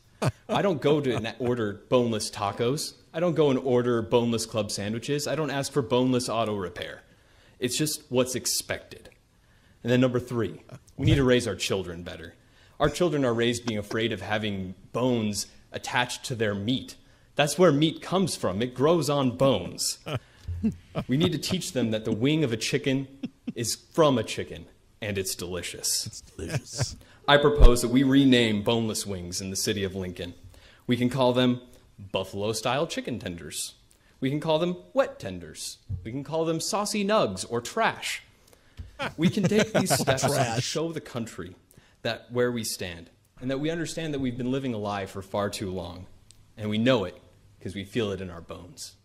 [0.48, 2.94] I don't go to order boneless tacos.
[3.12, 5.28] I don't go and order boneless club sandwiches.
[5.28, 7.02] I don't ask for boneless auto repair.
[7.60, 9.10] It's just what's expected.
[9.82, 10.62] And then number three,
[10.96, 12.34] we need to raise our children better.
[12.80, 16.96] Our children are raised being afraid of having bones attached to their meat.
[17.36, 18.62] That's where meat comes from.
[18.62, 19.98] It grows on bones.
[21.08, 23.08] We need to teach them that the wing of a chicken
[23.54, 24.66] is from a chicken
[25.00, 26.06] and it's delicious.
[26.06, 26.96] It's delicious.
[27.28, 30.34] I propose that we rename boneless wings in the city of Lincoln.
[30.86, 31.60] We can call them
[32.12, 33.74] buffalo style chicken tenders.
[34.20, 35.78] We can call them wet tenders.
[36.02, 38.22] We can call them saucy nugs or trash.
[39.16, 40.64] We can take these steps to Trash.
[40.64, 41.56] show the country
[42.02, 45.22] that where we stand and that we understand that we've been living a lie for
[45.22, 46.06] far too long.
[46.56, 47.20] And we know it
[47.58, 48.96] because we feel it in our bones.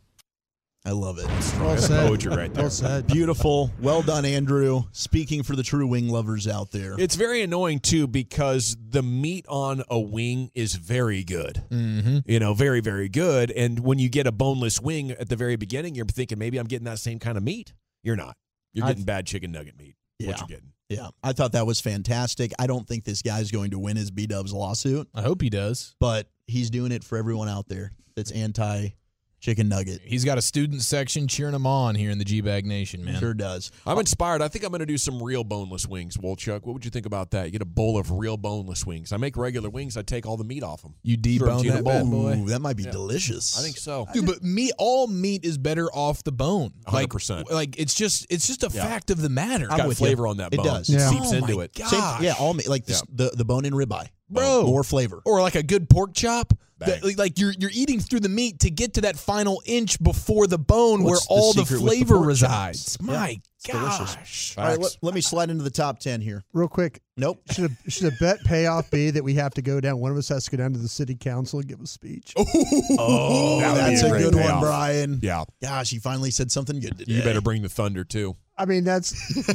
[0.86, 1.28] I love it.
[1.60, 2.08] Well said.
[2.08, 2.63] poetry right there.
[2.63, 3.08] Well said.
[3.08, 3.69] Beautiful.
[3.82, 4.84] Well done, Andrew.
[4.93, 6.95] Speaking for the true wing lovers out there.
[6.97, 11.63] It's very annoying too because the meat on a wing is very good.
[11.69, 12.19] Mm-hmm.
[12.25, 13.52] You know, very very good.
[13.52, 16.67] And when you get a boneless wing at the very beginning, you're thinking maybe I'm
[16.67, 17.73] getting that same kind of meat.
[18.02, 18.38] You're not.
[18.74, 19.96] You're I- getting bad chicken nugget meat.
[20.20, 20.28] Yeah.
[20.30, 20.74] What you're getting.
[20.90, 22.52] yeah, I thought that was fantastic.
[22.60, 25.50] I don't think this guy's going to win his B Dubs lawsuit, I hope he
[25.50, 25.96] does.
[26.00, 28.90] but he's doing it for everyone out there that's anti
[29.39, 30.02] chicken nugget.
[30.04, 33.19] He's got a student section cheering him on here in the G Bag Nation, man.
[33.19, 33.71] Sure does.
[33.86, 34.41] I'm inspired.
[34.41, 36.65] I think I'm going to do some real boneless wings, Wolchuk.
[36.65, 37.45] What would you think about that?
[37.45, 39.12] You get a bowl of real boneless wings.
[39.13, 39.97] I make regular wings.
[39.97, 40.95] I take all the meat off them.
[41.04, 42.36] You debone that bad boy.
[42.38, 43.58] Ooh, that might be delicious.
[43.58, 44.08] I think so.
[44.13, 46.73] Dude, but meat, all meat is better off the bone.
[46.91, 47.49] Like, 100%.
[47.52, 48.84] Like it's just, it's just a Yeah.
[48.86, 49.65] fact of the matter.
[49.65, 50.30] It's got flavor you.
[50.30, 50.65] on that It bone.
[50.65, 50.89] does.
[50.89, 51.10] It Yeah.
[51.10, 51.73] seeps Oh into my it.
[51.73, 51.88] God.
[51.89, 52.99] Same, yeah, all meat like the, Yeah.
[53.12, 54.62] the the bone in ribeye, Bro.
[54.62, 55.22] Uh, more flavor.
[55.26, 56.54] or like a good pork chop.
[56.80, 60.48] That, like you're you're eating through the meat to get to that final inch before
[60.48, 62.96] the bone What's where all the, secret the flavor pork resides.
[62.96, 63.02] chops?
[63.02, 64.15] My Yeah, it's delicious.
[64.15, 64.56] gosh.
[64.58, 66.43] All right, let, let me slide into the top ten here.
[66.54, 67.41] Real quick, Nope.
[67.52, 70.00] should a, should a bet payoff be that we have to go down?
[70.00, 72.34] One of us has to go down to the city council and give a speech.
[72.38, 72.45] Oh,
[72.98, 74.60] oh That that's a a great good one.
[74.62, 75.19] Brian.
[75.22, 75.43] Yeah.
[75.62, 77.13] Gosh, he finally said something good today.
[77.13, 78.36] You better bring the thunder too.
[78.58, 79.13] I mean, that's.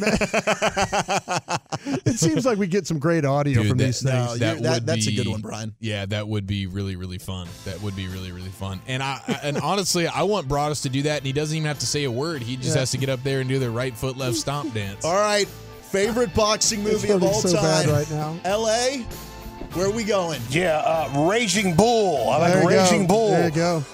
[2.06, 4.14] it seems like we get some great audio Dude, from that- these things.
[4.14, 5.74] No, That that- would that's a good one, Brian.
[5.80, 7.46] Yeah, that would be really really fun.
[7.64, 8.80] That would be really really fun.
[8.86, 11.66] And I I- and honestly, I want Broadus to do that, and he doesn't even
[11.66, 12.42] have to say a word.
[12.42, 12.80] He just Yeah.
[12.80, 15.04] has to get up there and do the right foot left stomp dance.
[15.04, 17.94] All right, favorite boxing It's movie of hurting all so bad time.
[17.94, 18.36] right now.
[18.44, 19.06] L.A.
[19.74, 20.40] Where are we going?
[20.50, 22.28] Yeah, uh, Raging Bull.
[22.30, 23.08] I like There you Raging go.
[23.14, 23.30] Bull.
[23.30, 23.84] There you go.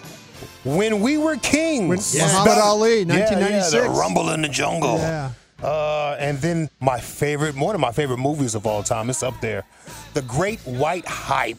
[0.64, 1.88] When we were kings.
[1.88, 3.72] When- It's Muhammad about- Ali, Yeah, 1996.
[3.74, 4.98] Yeah, the Rumble in the Jungle.
[4.98, 5.30] Yeah.
[5.62, 9.40] Uh, and then my favorite, one of my favorite movies of all time, it's up
[9.40, 9.64] there,
[10.14, 11.58] The Great White Hype.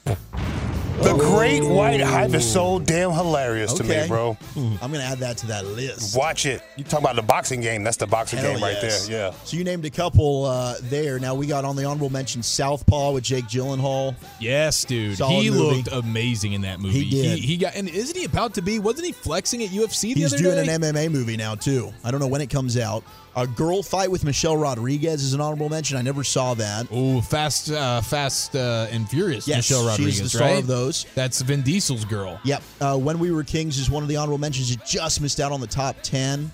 [1.03, 4.03] The Great White Hype is so damn hilarious to Okay.
[4.03, 4.37] me, bro.
[4.55, 6.15] I'm going to add that to that list.
[6.15, 6.61] Watch it.
[6.77, 7.83] You talk about the boxing game.
[7.83, 9.07] That's the boxing Hell game right yes.
[9.07, 9.29] there.
[9.31, 9.35] Yeah.
[9.43, 11.17] So you named a couple uh, there.
[11.19, 14.15] Now we got on the honorable mention Southpaw with Jake Gyllenhaal.
[14.39, 15.17] Yes, dude.
[15.17, 15.77] Solid he movie.
[15.77, 17.03] looked amazing in that movie.
[17.03, 17.39] He did.
[17.39, 18.77] He, he got and isn't he about to be?
[18.79, 20.73] Wasn't he flexing at UFC the He's other doing day?
[20.73, 21.91] an MMA movie now too.
[22.03, 23.03] I don't know when it comes out.
[23.33, 25.95] A girl fight with Michelle Rodriguez is an honorable mention.
[25.95, 26.87] I never saw that.
[26.91, 29.47] Oh, Fast, uh, Fast uh, and Furious.
[29.47, 30.57] Yes, Michelle she's Rodriguez, the star right?
[30.59, 30.90] of those.
[31.15, 32.39] That's Vin Diesel's girl.
[32.43, 32.61] Yep.
[32.79, 34.71] Uh, when We Were Kings is one of the honorable mentions.
[34.71, 36.51] It just missed out on the top 10.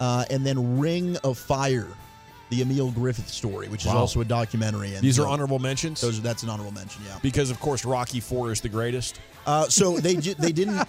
[0.00, 1.86] Uh, and then Ring of Fire,
[2.50, 3.98] the Emil Griffith story, which is Wow.
[3.98, 4.94] also a documentary.
[4.94, 7.18] And These are honorable mentions Those, that's an honorable mention, yeah.
[7.22, 9.20] because, of course, Rocky Four is the greatest.
[9.46, 10.86] Uh, so they they didn't.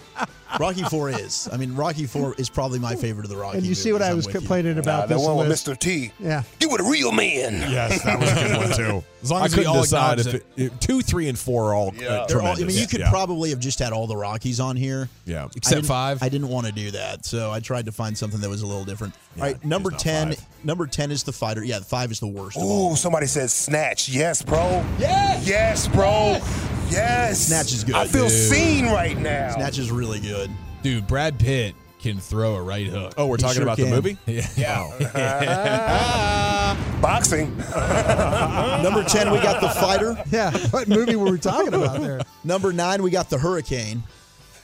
[0.58, 1.48] Rocky Four is.
[1.52, 3.58] I mean, Rocky Four is probably my favorite of the Rocky.
[3.58, 4.02] And you see what.
[4.02, 4.40] I was with you.
[4.40, 5.66] complaining Nah, about that this one with list.
[5.66, 5.78] Mr.
[5.78, 6.10] T.
[6.18, 6.42] Yeah.
[6.60, 7.54] You were the real man.
[7.70, 9.04] Yes, that was a good one too.
[9.22, 11.74] As long as we couldn't all decide if it, it- two, three, and four are
[11.74, 12.26] all Yeah.
[12.30, 13.10] uh, all, I mean, you could Yeah.
[13.10, 15.08] probably have just had all the Rockies on here.
[15.26, 15.48] Yeah.
[15.54, 16.22] Except didn't- five.
[16.22, 18.66] I didn't want to do that, so I tried to find something that was a
[18.66, 19.14] little different.
[19.36, 20.28] Yeah, all right, number ten.
[20.34, 20.46] five.
[20.64, 21.62] Number ten is the fighter.
[21.62, 22.56] Yeah, five is the worst.
[22.56, 22.92] of all.
[22.92, 24.08] Ooh, somebody said snatch.
[24.08, 24.84] Yes, bro.
[24.98, 25.46] Yes!
[25.46, 26.08] Yes, bro.
[26.08, 26.77] Yes.
[26.90, 28.32] Snatch is good, I feel dude.
[28.32, 29.52] seen right now.
[29.54, 30.50] Snatch is really good.
[30.82, 33.14] Dude, Brad Pitt can throw a right hook.
[33.16, 33.90] Oh, we're He talking sure about can.
[33.90, 34.16] the movie.
[34.26, 34.90] Yeah.
[35.00, 36.76] yeah.
[37.00, 37.56] Boxing.
[38.82, 40.16] Number ten, we got the fighter.
[40.30, 40.56] Yeah.
[40.68, 42.20] What movie were we talking about there?
[42.44, 44.02] Number nine, we got the Hurricane.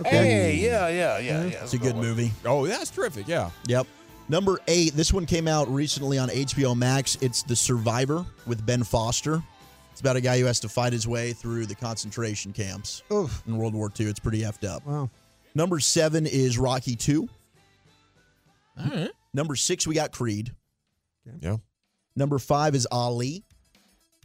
[0.04, 1.62] Hey, yeah, yeah, yeah, yeah.
[1.62, 2.32] It's a good movie.
[2.44, 3.28] Oh, that's terrific.
[3.28, 3.50] Yeah.
[3.66, 3.86] Yep.
[4.28, 7.16] Number eight, this one came out recently on HBO Max.
[7.20, 9.42] It's The Survivor with Ben Foster.
[9.94, 13.44] It's about a guy who has to fight his way through the concentration camps Oof.
[13.46, 14.06] in World War II.
[14.06, 14.84] It's pretty effed up.
[14.84, 15.08] Wow.
[15.54, 17.28] Number seven is Rocky 2.
[18.76, 19.10] All right.
[19.32, 20.52] Number six, we got Creed.
[21.40, 21.58] Yeah.
[22.16, 23.44] Number five is Ali.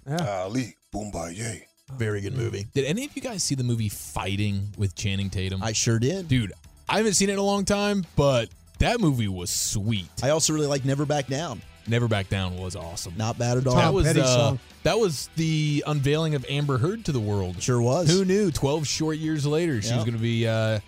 [0.07, 0.41] Yeah.
[0.41, 1.61] Ali, Boombaye.
[1.95, 2.65] Very good movie.
[2.73, 5.61] Did any of you guys see the movie Fighting with Channing Tatum?
[5.61, 6.27] I sure did.
[6.27, 6.51] Dude,
[6.89, 10.09] I haven't seen it in a long time, but that movie was sweet.
[10.23, 11.61] I also really like Never Back Down.
[11.89, 13.13] Never Back Down was awesome.
[13.17, 13.75] Not bad at all.
[13.75, 17.61] that was uh, that was the unveiling of Amber Heard to the world.
[17.61, 18.09] Sure was.
[18.09, 18.51] Who knew?
[18.51, 19.95] Twelve short years later, she Yeah.
[19.95, 20.79] was going to be uh,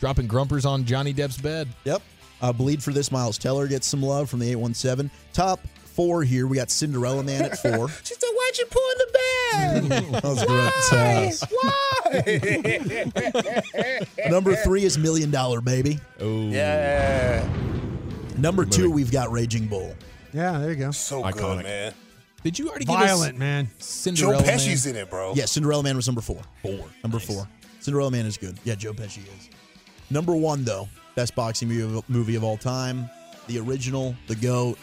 [0.00, 1.68] dropping grumpers on Johnny Depp's bed.
[1.84, 2.02] Yep.
[2.40, 5.10] Uh, Bleed for this, Miles Teller gets some love from the 817.
[5.32, 5.58] Top
[5.94, 6.46] four here.
[6.46, 7.88] We got Cinderella Man at four.
[8.04, 9.18] She said, "Why'd you pull in the bag?
[10.22, 11.58] That was great.
[14.22, 14.28] Why?
[14.30, 15.98] Number three is Million Dollar Baby.
[16.20, 17.48] Oh, yeah,
[18.36, 19.94] Number two, we've got Raging Bull.
[20.32, 20.90] Yeah, there you go.
[20.90, 21.34] so Iconic.
[21.36, 21.94] good, man.
[22.44, 23.68] Did you already get Violent, give man.
[23.80, 24.94] us Joe Pesci's Man?
[24.94, 25.32] in it, bro.
[25.34, 26.40] Yeah, Cinderella Man was number four.
[26.62, 26.86] Four.
[27.02, 27.48] Number four.
[27.80, 28.58] Cinderella Man is good.
[28.64, 29.50] Yeah, Joe Pesci is.
[30.10, 33.10] Number one, though, best boxing movie of, movie of all time.
[33.48, 34.78] The original, the GOAT,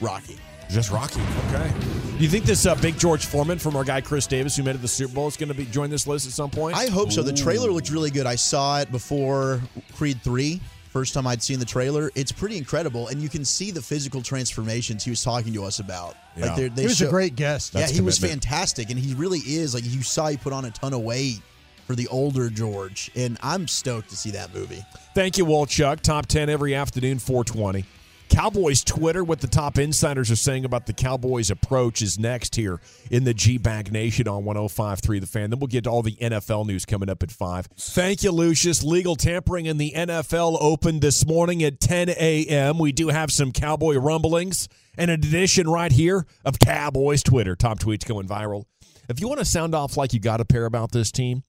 [0.00, 0.38] Rocky.
[0.68, 1.20] Just Rocky.
[1.48, 1.72] Okay.
[2.16, 4.70] Do you think this uh, big George Foreman from our guy Khris Davis, who made
[4.70, 6.76] it to the Super Bowl, is going to be join this list at some point?
[6.76, 7.22] I hope so.
[7.22, 8.26] The trailer looked really good.
[8.26, 9.60] I saw it before
[9.94, 10.60] Creed 3.
[10.96, 12.10] First time I'd seen the trailer.
[12.14, 15.78] It's pretty incredible, and you can see the physical transformations he was talking to us
[15.78, 16.16] about.
[16.38, 16.46] Yeah.
[16.46, 17.74] Like they're- they He was show- a great guest.
[17.74, 19.74] yeah, That's he was fantastic, and he really is.
[19.74, 21.42] Like you saw, he put on a ton of weight
[21.86, 24.82] for the older George, and I'm stoked to see that movie.
[25.14, 26.00] Thank you, Wolchuk.
[26.00, 27.84] Top ten every afternoon, 420.
[28.28, 32.80] Cowboys Twitter, what the top insiders are saying about the Cowboys' approach is next here
[33.10, 35.50] in the G Bag Nation on 105.3 The Fan.
[35.50, 37.66] Then we'll get to all the NFL news coming up at 5.
[37.76, 38.82] Thank you, Lucius.
[38.82, 42.78] Legal tampering in the NFL opened this morning at 10 a.m.
[42.78, 47.54] We do have some Cowboy rumblings and an edition right here of Cowboys Twitter.
[47.54, 48.64] Top tweets going viral.
[49.08, 51.44] If you want to sound off like you got a pair about this team,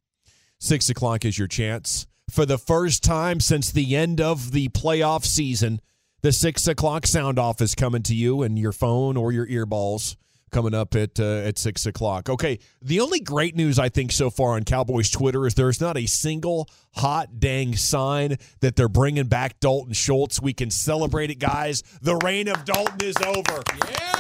[0.60, 2.08] 6 o'clock is your chance.
[2.30, 5.82] For the first time since the end of the playoff season,
[6.22, 10.16] the six o'clock sound off is coming to you and your phone or your earballs
[10.52, 12.30] coming up at uh, at six o'clock.
[12.30, 15.98] Okay, the only great news I think so far on Cowboys Twitter is there's not
[15.98, 20.42] a single hot dang sign that they're bringing back Dalton Schultz.
[20.42, 21.84] We can celebrate it, guys.
[22.02, 23.62] The reign of Dalton is over.
[23.90, 24.18] Yeah.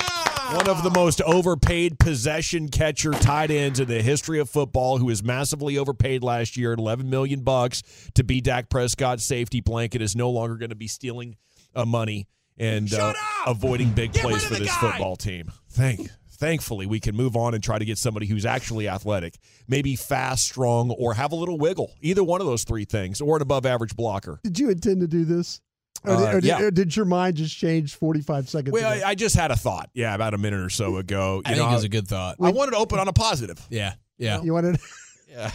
[0.55, 5.07] One of the most overpaid possession catcher tight ends in the history of football, who
[5.07, 7.83] was massively overpaid last year at 11 million bucks
[8.13, 11.35] to be Dak Prescott's safety blanket, is no longer going to be stealing
[11.75, 12.27] uh, money
[12.57, 13.13] and uh,
[13.45, 15.51] avoiding big plays for this football team.
[15.69, 19.35] Thank, thankfully, we can move on and try to get somebody who's actually athletic,
[19.67, 21.91] maybe fast, strong, or have a little wiggle.
[22.01, 24.39] Either one of those three things, or an above average blocker.
[24.43, 25.61] Did you intend to do this?
[26.03, 26.61] Or, Uh, did, or did- yeah.
[26.61, 29.05] or did your mind just change 45 seconds Well, ago?
[29.05, 29.89] I, I just had a thought.
[29.93, 31.41] Yeah, about a minute or so ago.
[31.45, 32.37] I You think know, it's a good thought.
[32.39, 33.59] I wanted to open on a positive.
[33.69, 34.41] Yeah, yeah.
[34.41, 34.79] You wanted?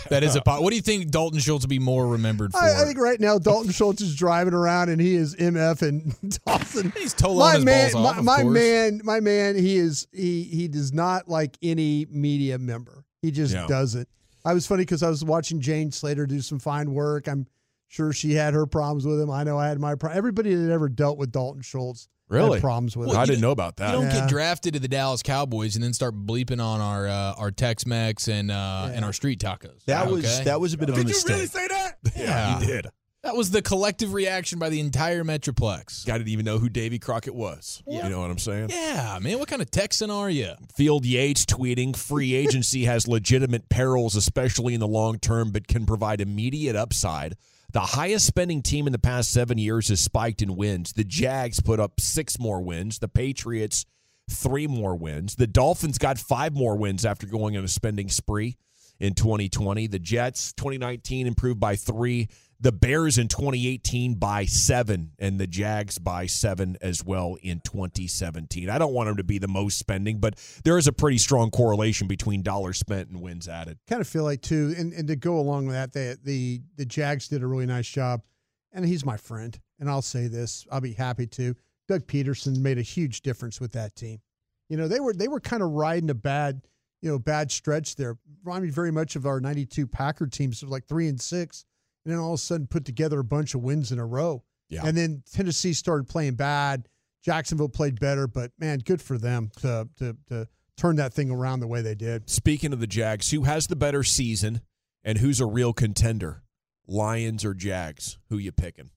[0.08, 0.40] That is a.
[0.46, 2.58] po- What do you think Dalton Schultz will be more remembered for?
[2.58, 6.38] I, I think right now Dalton Schultz is driving around and he is MF and
[6.46, 6.92] Dawson.
[6.96, 9.56] He's totally my his man, balls off, my, of my man, my man.
[9.56, 13.04] He is he he does not like any media member.
[13.22, 13.66] He just Yeah.
[13.66, 14.08] doesn't.
[14.44, 17.28] I was funny because I was watching Jane Slater do some fine work.
[17.28, 17.46] I'm
[17.88, 19.30] sure she had her problems with him.
[19.30, 20.18] I know I had my problem.
[20.18, 22.52] Everybody that ever dealt with Dalton Schultz Really?
[22.58, 23.22] had problems with Well, him.
[23.22, 23.88] I didn't know about that.
[23.94, 24.20] You don't Yeah.
[24.20, 27.86] get drafted to the Dallas Cowboys and then start bleeping on our uh, our Tex
[27.86, 29.84] Mex and uh, and our street tacos.
[29.86, 30.44] That was Okay?
[30.44, 31.22] that was a bit of a mistake.
[31.26, 31.98] Did you really say that?
[32.16, 32.60] Yeah.
[32.60, 32.86] you did.
[33.22, 36.08] That was the collective reaction by the entire Metroplex.
[36.10, 37.80] I didn't even know who Davy Crockett was.
[37.86, 38.70] You know what I'm saying?
[38.70, 39.38] Yeah, man.
[39.38, 40.54] What kind of Texan are you?
[40.74, 45.86] Field Yates tweeting free agency has legitimate perils, especially in the long term, but can
[45.86, 47.36] provide immediate upside.
[47.72, 50.92] The highest spending team in the past seven years has spiked in wins.
[50.92, 52.98] The Jags put up six more wins.
[52.98, 53.87] The Patriots,
[54.30, 55.37] three more wins.
[55.37, 58.58] The Dolphins got five more wins after going on a spending spree
[59.00, 59.87] in 2020.
[59.87, 62.28] The Jets, 2019, improved by three.
[62.62, 68.70] The Bears in 2018 by seven, and the Jags by seven as well in 2017.
[68.70, 71.51] I don't want them to be the most spending, but there is a pretty strong
[71.51, 73.79] correlation between dollars spent and wins added.
[73.88, 76.85] kind of feel like too, and, and to go along with that, the, the the
[76.85, 78.22] Jags did a really nice job,
[78.70, 81.57] and he's my friend, and I'll say this, I'll be happy to.
[81.88, 84.20] Doug Pederson made a huge difference with that team.
[84.68, 86.62] You know, they were they were kind of riding a bad,
[87.01, 88.18] you know, bad stretch there.
[88.44, 91.64] Remind me very much of our '92 Packer teams, so like three and six,
[92.04, 94.42] and then all of a sudden put together a bunch of wins in a row.
[94.68, 94.82] Yeah.
[94.84, 96.88] And then Tennessee started playing bad.
[97.22, 101.60] Jacksonville played better, but man, good for them to to to turn that thing around
[101.60, 102.28] the way they did.
[102.28, 104.60] Speaking of the Jags, who has the better season
[105.04, 106.42] and who's a real contender?
[106.88, 108.18] Lions or Jags?
[108.30, 108.90] Who you picking?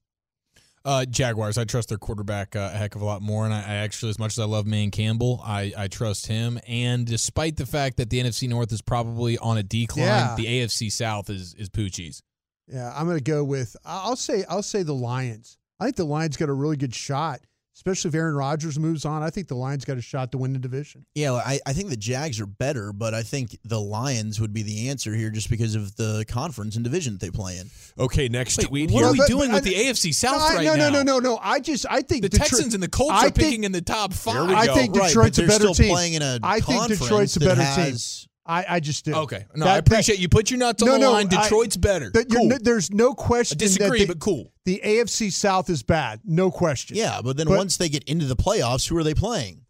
[0.83, 1.57] Uh, Jaguars.
[1.57, 4.11] I trust their quarterback uh, a heck of a lot more, and I, I actually,
[4.11, 6.59] as much as I love Man Campbell, I, I trust him.
[6.67, 10.35] And despite the fact that the NFC North is probably on a decline, Yeah.
[10.37, 12.21] the AFC South is is Poochie's.
[12.67, 15.58] Yeah, I'm going to go with I'll say I'll say the Lions.
[15.80, 17.41] I think the Lions got a really good shot,
[17.75, 19.21] especially if Aaron Rodgers moves on.
[19.21, 21.06] I think the Lions got a shot to win the division.
[21.15, 24.63] Yeah, I, I think the Jags are better, but I think the Lions would be
[24.63, 27.69] the answer here just because of the conference and division that they play in.
[27.99, 29.08] Okay, next Wait, tweet what here.
[29.10, 30.89] are we But- doing but with I- the AFC South no, I- right no, now?
[30.89, 31.39] no, no, no, no.
[31.43, 33.82] I just I think The Detroit- Texans and the Colts I are picking in the
[33.82, 34.49] top five.
[34.49, 35.93] I think Right, Detroit's but a they're better still team.
[35.93, 38.30] playing in a I think conference Detroit's a that better has- team.
[38.45, 39.13] I, I just do.
[39.15, 41.27] Okay, no, That- I appreciate that- you put your nuts on No, the no, line.
[41.31, 42.10] I- Detroit's better.
[42.12, 42.45] that cool.
[42.47, 43.58] no- there's no question.
[43.58, 44.51] I disagree, that the, but cool.
[44.65, 46.95] The AFC South is bad, no question.
[46.95, 49.62] Yeah, but then But- once they get into the playoffs, who are they playing?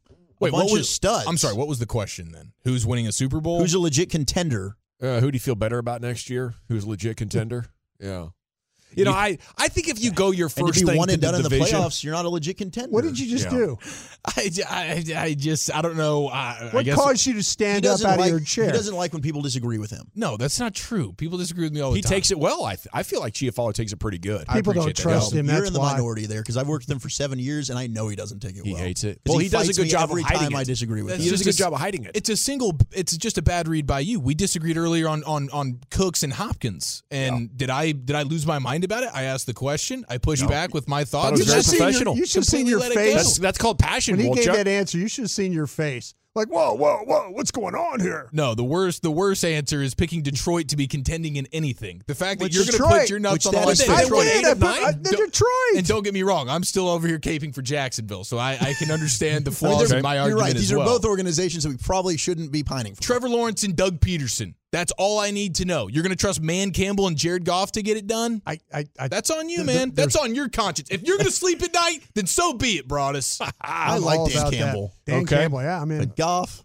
[0.41, 1.25] Wait, a bunch what was of studs.
[1.27, 1.55] I'm sorry.
[1.55, 2.51] What was the question then?
[2.65, 3.59] Who's winning a Super Bowl?
[3.61, 4.75] Who's a legit contender?
[5.01, 6.55] Uh, who do you feel better about next year?
[6.67, 7.67] Who's a legit contender?
[8.01, 8.27] Yeah.
[8.95, 11.07] You know, I, I think if you go your And first to be thing one
[11.09, 12.89] to and done in the division, playoffs, you're not a legit contender.
[12.91, 13.57] What did you just Yeah.
[13.57, 13.77] do?
[14.25, 16.27] I, I, I just I don't know.
[16.29, 18.65] I, I What guess caused you to stand up out like, of your chair?
[18.65, 20.09] He doesn't like when people disagree with him.
[20.15, 21.13] no, that's not true.
[21.13, 22.09] People disagree with me all the he time.
[22.11, 22.63] He takes it well.
[22.65, 24.45] I th- I feel like Chiafalo takes it pretty good.
[24.47, 25.01] I People don't appreciate that.
[25.19, 25.45] trust him.
[25.45, 25.93] You're That's in the why.
[25.93, 28.39] minority there because I've worked with him for seven years and I know he doesn't
[28.39, 28.81] take it He well.
[28.81, 29.19] hates it.
[29.25, 30.57] 'Cause Well, he does a good me job of every hiding time it.
[30.57, 31.21] I disagree with him.
[31.21, 32.11] He does a good job of hiding it.
[32.15, 32.73] It's a single.
[32.93, 34.19] It's just a bad read by you.
[34.19, 37.03] We disagreed earlier on on on Cooks and Hopkins.
[37.11, 39.09] And did I did I lose my mind about it.
[39.13, 40.05] I asked the question.
[40.09, 41.31] I pushed back with my thoughts.
[41.39, 43.15] was very should've seen your- you should have seen your face.
[43.15, 46.13] That's, that's called passion, when he gave that answer, you should have seen your face.
[46.35, 48.27] Like, whoa, whoa, whoa, what's going on here?
[48.33, 52.01] No, the worst the worst answer is picking Detroit to be contending in anything.
[52.07, 53.65] The fact that Which you're going to Detroit- put your nuts which on the that
[53.65, 54.01] line is for fair.
[54.03, 54.45] Detroit win.
[54.45, 54.83] eight of nine.
[54.83, 55.77] I- the Detroit.
[55.77, 58.73] And don't get me wrong, I'm still over here caping for Jacksonville, so I, I
[58.77, 60.55] can understand the I mean, flaws in my you're argument right.
[60.55, 60.87] as These are well.
[60.99, 63.01] both organizations that we probably shouldn't be pining for.
[63.01, 64.55] Trevor Lawrence and Doug Pederson.
[64.71, 65.87] That's all I need to know.
[65.87, 68.41] You're going to trust Man Campbell and Jared Goff to get it done?
[68.45, 69.87] I, I, I That's on you, Th- man.
[69.91, 70.89] th- That's on your conscience.
[70.91, 73.39] If you're going to sleep at night, then so be it, Broadus.
[73.61, 74.57] I like all Dan about that.
[74.57, 74.93] Campbell.
[75.05, 75.35] Dan Okay.
[75.37, 75.81] Campbell, yeah.
[75.81, 76.63] I mean, But Goff,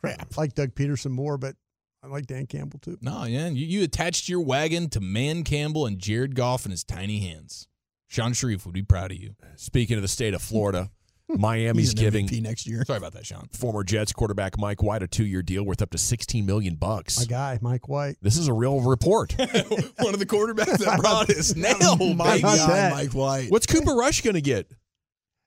[0.00, 0.32] crap.
[0.36, 1.56] I like Doug Pederson more, but
[2.02, 2.98] I like Dan Campbell too.
[3.00, 3.56] No, man.
[3.56, 7.68] You, you attached your wagon to Man Campbell and Jared Goff in his tiny hands.
[8.06, 9.34] Sean Sharif would be proud of you.
[9.56, 10.90] Speaking of the state of Florida,
[11.28, 12.84] He's Miami's an giving MVP next year.
[12.86, 13.48] Sorry about that, Sean.
[13.52, 17.18] former Jets quarterback Mike White a two-year deal worth up to 16 million bucks.
[17.18, 18.16] My guy, Mike White.
[18.22, 19.32] This is a real report.
[19.38, 22.42] One of the quarterbacks that brought us nailed, My baby.
[22.42, 22.90] Not guy.
[22.90, 23.50] Mike White.
[23.50, 24.70] What's Cooper Rush going to get?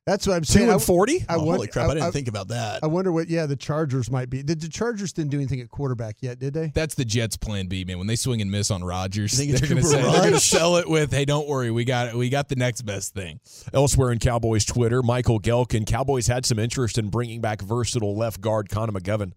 [0.08, 0.70] That's what I'm saying.
[0.70, 1.26] I- and 40?
[1.30, 1.88] I Oh, wonder- holy crap!
[1.88, 2.84] I, I- didn't I- think about that.
[2.84, 3.30] I wonder what.
[3.30, 4.42] Yeah, the Chargers might be.
[4.42, 6.40] Did the Chargers didn't do anything at quarterback yet?
[6.40, 6.72] Did they?
[6.74, 8.00] That's the Jets' plan B, man.
[8.00, 10.02] When they swing and miss on Rodgers, You think it's they're going to Cooper say
[10.12, 10.50] they're going to Rush?
[10.50, 12.16] sell it with, "Hey, don't worry, we got it.
[12.16, 13.40] We got the next best thing."
[13.74, 18.42] Elsewhere in Cowboys Twitter, Michael Gehlken, Cowboys had some interest in bringing back versatile left
[18.42, 19.34] guard Connor McGovern,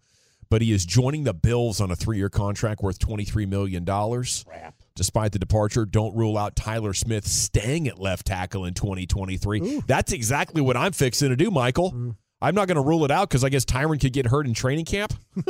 [0.49, 3.85] but he is joining the Bills on a three-year contract worth $23 million.
[4.97, 9.81] Despite the departure, don't rule out Tyler Smith staying at left tackle in 2023.
[9.89, 11.91] That's exactly what I'm fixing to do, Michael.
[11.93, 12.17] Mm.
[12.41, 14.55] I'm not going to rule it out because I guess Tyron could get hurt in
[14.55, 15.15] training camp.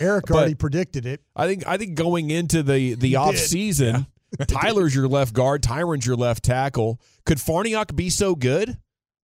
[0.00, 1.22] Eric But- already predicted it.
[1.34, 3.16] I think I think going into the the did.
[3.16, 4.06] off season,
[4.48, 7.00] Tyler's your left guard, Tyron's your left tackle.
[7.24, 8.68] Could Farniok be so good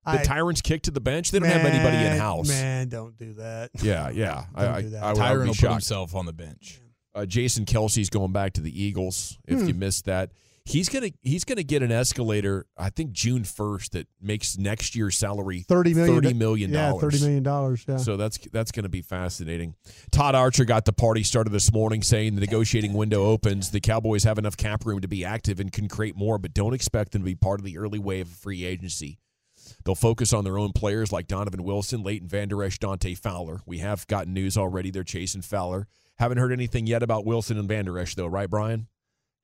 [0.06, 1.30] that I- Tyron's kicked to the bench?
[1.32, 2.48] They don't have anybody in house.
[2.48, 3.70] Man, don't do that.
[3.82, 4.44] Yeah, yeah.
[4.54, 5.02] I, Don't I, do that.
[5.02, 6.80] I, I would Tyron will put himself on the bench.
[7.14, 9.38] Uh, Jason Kelce's going back to the Eagles.
[9.46, 9.68] If Hmm.
[9.68, 10.30] you missed that,
[10.64, 12.64] he's gonna he's gonna get an escalator.
[12.76, 16.14] I think June first that makes next year's salary Thirty million.
[16.22, 17.00] thirty million Yeah, dollars.
[17.02, 17.84] thirty million dollars.
[17.86, 17.96] Yeah.
[17.98, 19.74] So that's that's going to be fascinating.
[20.10, 23.70] Todd Archer got the party started this morning, saying the negotiating window opens.
[23.70, 26.72] The Cowboys have enough cap room to be active and can create more, but don't
[26.74, 29.18] expect them to be part of the early wave of free agency.
[29.84, 33.60] They'll focus on their own players like Donovan Wilson, Leighton Vander Esch, Dante Fowler.
[33.66, 35.88] We have gotten news already; they're chasing Fowler.
[36.18, 38.86] Haven't heard anything yet about Wilson and Vander Esch, though, right, Brian?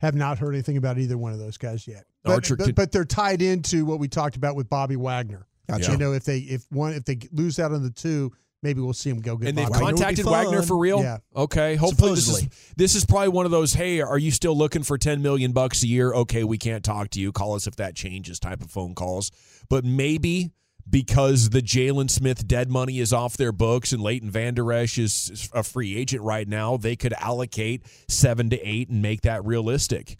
[0.01, 2.05] Have not heard anything about either one of those guys yet.
[2.23, 5.47] But, Archer but, but they're tied into what we talked about with Bobby Wagner.
[5.69, 5.91] Gotcha.
[5.91, 8.93] You know, if they if one if they lose out on the two, maybe we'll
[8.93, 9.49] see him go get.
[9.49, 9.85] And they've Bobby.
[9.85, 11.01] contacted Wagner for real.
[11.03, 11.19] Yeah.
[11.37, 11.77] Okay.
[11.77, 12.75] Hopefully this is Supposedly.
[12.77, 13.75] this is probably one of those.
[13.75, 16.12] Hey, are you still looking for ten million bucks a year?
[16.12, 17.33] Okay, we can't talk to you.
[17.33, 18.39] Call us if that changes.
[18.39, 19.31] Type of phone calls.
[19.69, 20.53] But maybe
[20.89, 25.51] because the Jaylon Smith dead money is off their books and Leighton Vander Esch is
[25.53, 30.16] a free agent right now, they could allocate seven to eight and make that realistic.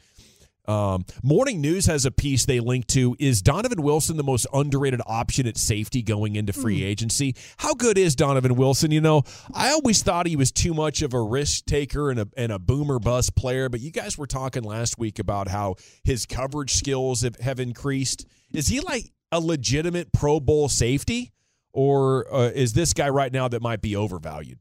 [0.69, 3.17] Um, Morning News has a piece they link to.
[3.19, 7.35] Is Donovan Wilson the most underrated option at safety going into free agency?
[7.57, 8.91] How good is Donovan Wilson?
[8.91, 9.23] You know,
[9.55, 12.59] I always thought he was too much of a risk taker and a, and a
[12.59, 17.23] boomer bust player, but you guys were talking last week about how his coverage skills
[17.23, 18.27] have, have increased.
[18.53, 21.33] Is he like a legitimate Pro Bowl safety?
[21.73, 24.59] Or uh, is this guy right now that might be overvalued?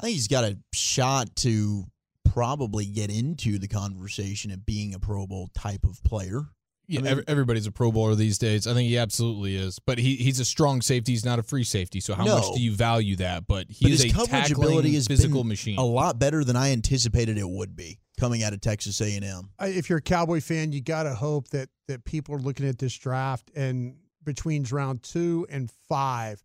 [0.00, 1.84] I think he's got a shot to
[2.24, 6.42] probably get into the conversation of being a Pro Bowl type of player.
[6.86, 8.66] Yeah, I mean- everybody's a Pro Bowler these days.
[8.66, 9.78] I think he absolutely is.
[9.78, 11.12] But he, he's a strong safety.
[11.12, 12.00] He's not a free safety.
[12.00, 12.36] So how No.
[12.38, 13.46] much do you value that?
[13.46, 15.78] But he But is his a coverage tackling ability has physical been machine.
[15.78, 19.50] a lot better than I anticipated it would be coming out of Texas A&M.
[19.60, 22.78] If you're a Cowboy fan, you got to hope that that people are looking at
[22.78, 26.42] this draft and between round two and five,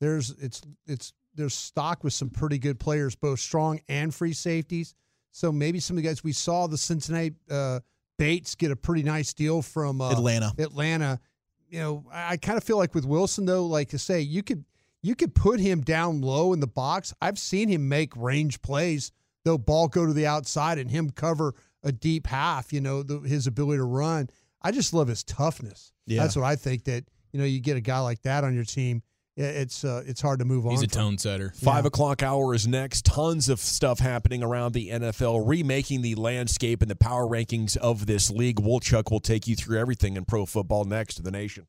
[0.00, 4.94] there's it's it's there's stock with some pretty good players, both strong and free safeties.
[5.32, 7.80] So maybe some of the guys we saw the Cincinnati uh,
[8.18, 10.52] Bates get a pretty nice deal from uh, Atlanta.
[10.58, 11.20] Atlanta.
[11.68, 14.42] You know, I, I kind of feel like with Wilson though, like to say you
[14.42, 14.64] could
[15.02, 17.12] you could put him down low in the box.
[17.20, 19.12] I've seen him make range plays.
[19.46, 22.72] Though ball go to the outside and him cover a deep half.
[22.72, 24.28] You know, the, his ability to run.
[24.60, 25.92] I just love his toughness.
[26.04, 26.20] Yeah.
[26.20, 26.82] That's what I think.
[26.84, 29.04] That you know, you get a guy like that on your team,
[29.36, 30.72] it's uh, it's hard to move He's on.
[30.72, 31.52] He's a tone setter.
[31.54, 33.04] Five o'clock hour is next.
[33.04, 38.06] Tons of stuff happening around the NFL, remaking the landscape and the power rankings of
[38.06, 38.56] this league.
[38.56, 41.68] Wolchuk will take you through everything in pro football next to the nation.